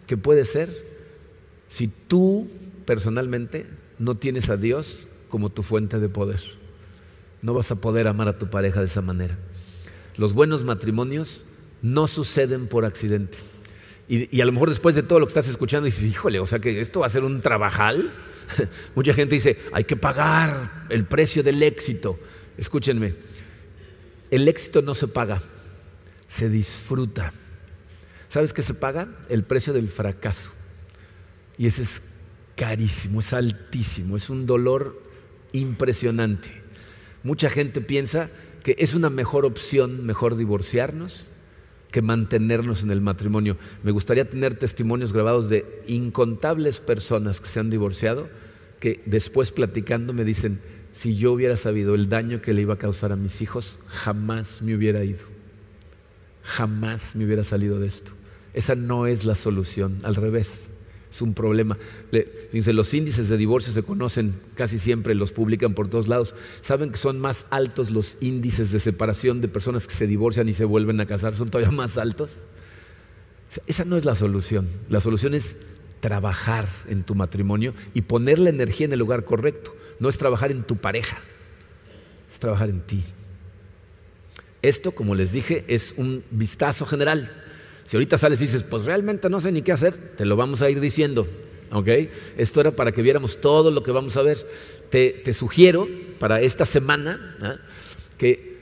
[0.06, 0.91] que puede ser
[1.72, 2.50] si tú
[2.84, 3.66] personalmente
[3.98, 6.40] no tienes a Dios como tu fuente de poder.
[7.40, 9.38] No vas a poder amar a tu pareja de esa manera.
[10.18, 11.46] Los buenos matrimonios
[11.80, 13.38] no suceden por accidente.
[14.06, 16.58] Y, a lo mejor después de todo lo que estás escuchando dices, híjole, o sea
[16.58, 18.12] que esto va a ser un trabajal.
[18.94, 22.18] Mucha gente dice, hay que pagar el precio del éxito.
[22.58, 23.14] Escúchenme,
[24.30, 25.40] el éxito no se paga,
[26.28, 27.32] se disfruta.
[28.28, 29.08] ¿Sabes qué se paga?
[29.30, 30.52] El precio del fracaso.
[31.58, 32.02] Y ese es
[32.56, 35.02] carísimo, es altísimo, es un dolor
[35.52, 36.50] impresionante.
[37.22, 38.30] Mucha gente piensa
[38.62, 41.28] que es una mejor opción, mejor divorciarnos
[41.90, 43.58] que mantenernos en el matrimonio.
[43.82, 48.28] Me gustaría tener testimonios grabados de incontables personas que se han divorciado,
[48.80, 50.60] que después platicando me dicen,
[50.92, 54.62] si yo hubiera sabido el daño que le iba a causar a mis hijos, jamás
[54.62, 55.24] me hubiera ido,
[56.42, 58.12] jamás me hubiera salido de esto.
[58.54, 60.71] Esa no es la solución, al revés
[61.12, 61.76] es un problema.
[62.10, 66.34] fíjense, los índices de divorcio se conocen casi siempre, los publican por todos lados.
[66.62, 70.54] ¿Saben que son más altos los índices de separación de personas que se divorcian y
[70.54, 71.36] se vuelven a casar?
[71.36, 72.30] ¿Son todavía más altos?
[73.66, 74.70] Esa no es la solución.
[74.88, 75.54] La solución es
[76.00, 79.76] trabajar en tu matrimonio y poner la energía en el lugar correcto.
[80.00, 81.18] No es trabajar en tu pareja,
[82.32, 83.04] es trabajar en ti.
[84.62, 87.41] Esto, como les dije, es un vistazo general.
[87.92, 90.62] Si ahorita sales y dices, pues realmente no sé ni qué hacer, te lo vamos
[90.62, 91.28] a ir diciendo.
[91.72, 91.88] ¿Ok?
[92.38, 94.46] Esto era para que viéramos todo lo que vamos a ver.
[94.88, 95.86] Te, sugiero
[96.18, 97.56] para esta semana ¿ah?
[98.16, 98.56] que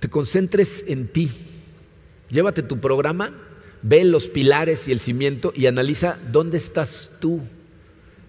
[0.00, 1.30] te concentres en ti.
[2.30, 3.34] Llévate tu programa,
[3.82, 7.42] ve los pilares y el cimiento y analiza dónde estás tú.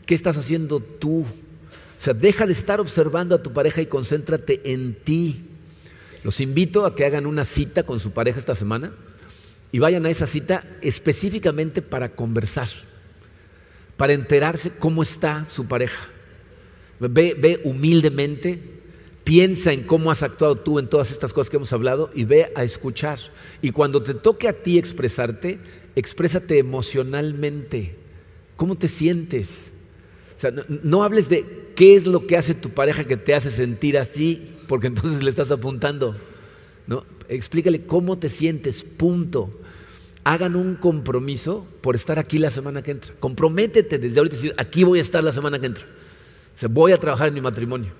[0.05, 1.21] ¿Qué estás haciendo tú?
[1.21, 1.25] O
[1.97, 5.45] sea, deja de estar observando a tu pareja y concéntrate en ti.
[6.25, 8.91] Los invito a que hagan una cita con su pareja esta semana
[9.71, 12.69] y vayan a esa cita específicamente para conversar,
[13.97, 16.07] para enterarse cómo está su pareja.
[16.99, 18.59] Ve, ve humildemente,
[19.23, 22.51] piensa en cómo has actuado tú en todas estas cosas que hemos hablado y ve
[22.55, 23.19] a escuchar.
[23.61, 25.59] Y cuando te toque a ti expresarte,
[25.95, 27.95] exprésate emocionalmente.
[28.55, 29.71] ¿Cómo te sientes?
[30.35, 33.35] O sea, no, no, hables de qué es lo que hace tu pareja que te
[33.35, 36.15] hace sentir así, porque entonces le estás apuntando.
[36.89, 37.05] ¿No?
[37.29, 39.61] Explícale cómo te sientes, punto.
[40.23, 43.13] Hagan un compromiso por estar aquí la semana que entra.
[43.19, 45.85] Comprométete desde ahorita decir, aquí voy a estar la semana que entra.
[45.85, 47.91] O sea, voy a trabajar en mi matrimonio.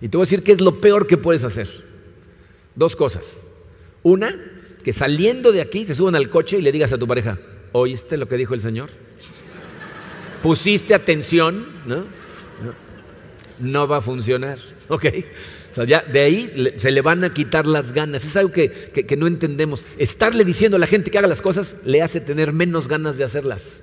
[0.00, 1.68] Y te voy a decir qué es lo peor que puedes hacer.
[2.74, 3.42] Dos cosas.
[4.02, 4.34] Una,
[4.82, 7.38] que saliendo de aquí se suban al coche y le digas a tu pareja,
[7.70, 8.90] ¿oíste lo que dijo el Señor?
[10.42, 11.68] ¿Pusiste atención?
[11.86, 11.98] ¿No?
[11.98, 12.74] No,
[13.60, 14.58] no va a funcionar.
[14.88, 15.04] ¿Ok?
[15.72, 18.26] O sea, ya de ahí se le van a quitar las ganas.
[18.26, 19.82] Es algo que, que, no entendemos.
[19.96, 23.24] Estarle diciendo a la gente que haga las cosas le hace tener menos ganas de
[23.24, 23.82] hacerlas.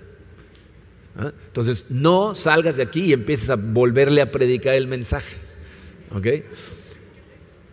[1.17, 1.31] ¿Ah?
[1.47, 5.37] Entonces, no salgas de aquí y empieces a volverle a predicar el mensaje.
[6.15, 6.27] ¿Ok?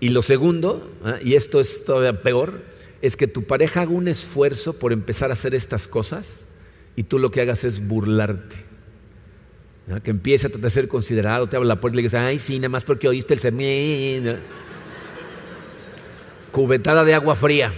[0.00, 1.18] Y lo segundo, ¿ah?
[1.22, 2.62] y esto es todavía peor,
[3.02, 6.36] es que tu pareja haga un esfuerzo por empezar a hacer estas cosas
[6.96, 8.65] y tú lo que hagas es burlarte.
[10.03, 12.39] Que empiece a tratar de ser considerado, te habla la puerta y le dices, ay,
[12.41, 14.41] sí, nada más porque oíste el sermón.
[16.51, 17.72] Cubetada de agua fría.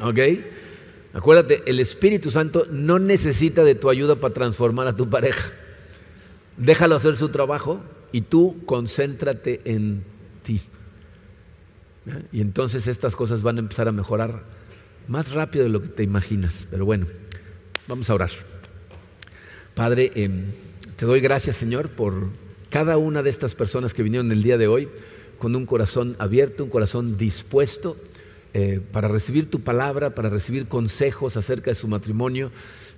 [0.00, 0.18] ¿Ok?
[1.12, 5.50] Acuérdate, el Espíritu Santo no necesita de tu ayuda para transformar a tu pareja.
[6.56, 7.82] Déjalo hacer su trabajo
[8.12, 10.04] y tú concéntrate en
[10.42, 10.60] ti.
[12.30, 14.44] Y entonces estas cosas van a empezar a mejorar
[15.08, 16.66] más rápido de lo que te imaginas.
[16.70, 17.06] Pero bueno,
[17.88, 18.30] vamos a orar.
[19.74, 20.30] Padre, eh,
[20.96, 22.30] te doy gracias, Señor, por
[22.70, 24.88] cada una de estas personas que vinieron el día de hoy
[25.38, 27.98] con un corazón abierto, un corazón dispuesto
[28.54, 32.50] eh, para recibir tu palabra, para recibir consejos acerca de su matrimonio.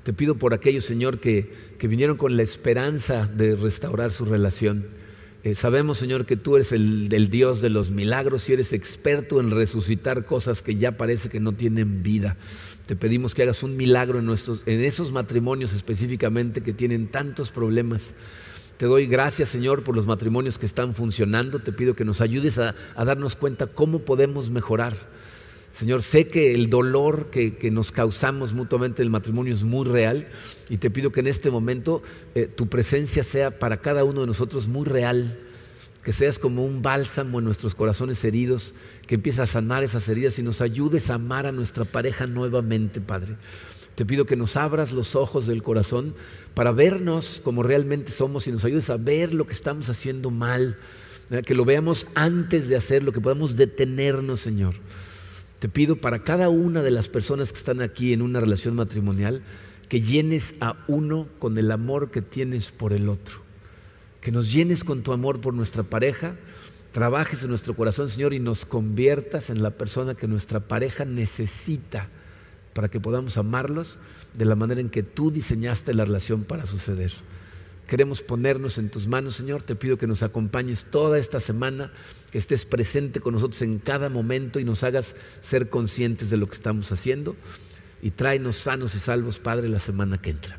[0.05, 4.87] Te pido por aquellos, Señor, que, que vinieron con la esperanza de restaurar su relación.
[5.45, 9.53] Eh, sabemos, Señor, que tú eres el, Dios de los milagros y eres experto en
[9.53, 12.37] resucitar cosas que ya parece que no tienen vida.
[12.87, 17.51] Te pedimos que hagas un milagro en, nuestros, en esos matrimonios específicamente que tienen tantos
[17.53, 18.15] problemas.
[18.79, 21.61] Te doy gracias, Señor, por los matrimonios que están funcionando.
[21.61, 24.97] Te pido que nos ayudes a, a darnos cuenta cómo podemos mejorar.
[25.79, 29.87] Señor, sé que el dolor que, que, nos causamos mutuamente en el matrimonio es muy
[29.87, 30.27] real
[30.69, 32.03] y te pido que en este momento
[32.35, 35.39] eh, tu presencia sea para cada uno de nosotros muy real,
[36.03, 38.75] que seas como un bálsamo en nuestros corazones heridos,
[39.07, 43.01] que empieces a sanar esas heridas y nos ayudes a amar a nuestra pareja nuevamente,
[43.01, 43.37] Padre.
[43.95, 46.17] Te pido que nos abras los ojos del corazón
[46.55, 50.77] para vernos como realmente somos y nos ayudes a ver lo que estamos haciendo mal,
[51.47, 54.75] que lo veamos antes de hacerlo, que podamos detenernos, Señor.
[55.59, 59.43] Te pido para cada una de las personas que están aquí en una relación matrimonial,
[59.89, 63.39] que llenes a uno con el amor que tienes por el otro.
[64.21, 66.37] Que nos llenes con tu amor por nuestra pareja,
[66.93, 72.09] trabajes en nuestro corazón, Señor, y nos conviertas en la persona que nuestra pareja necesita
[72.73, 73.99] para que podamos amarlos
[74.35, 77.13] de la manera en que tú diseñaste la relación para suceder.
[77.89, 79.63] Queremos ponernos en tus manos, Señor.
[79.63, 81.91] Te pido que nos acompañes toda esta semana,
[82.31, 86.47] que estés presente con nosotros en cada momento y nos hagas ser conscientes de lo
[86.47, 87.37] que estamos haciendo.
[88.03, 90.59] Y tráenos sanos y salvos, Padre, la semana que entra.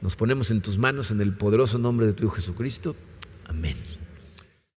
[0.00, 2.94] Nos ponemos en tus manos en el poderoso nombre de tu Hijo Jesucristo.
[3.46, 3.97] Amén.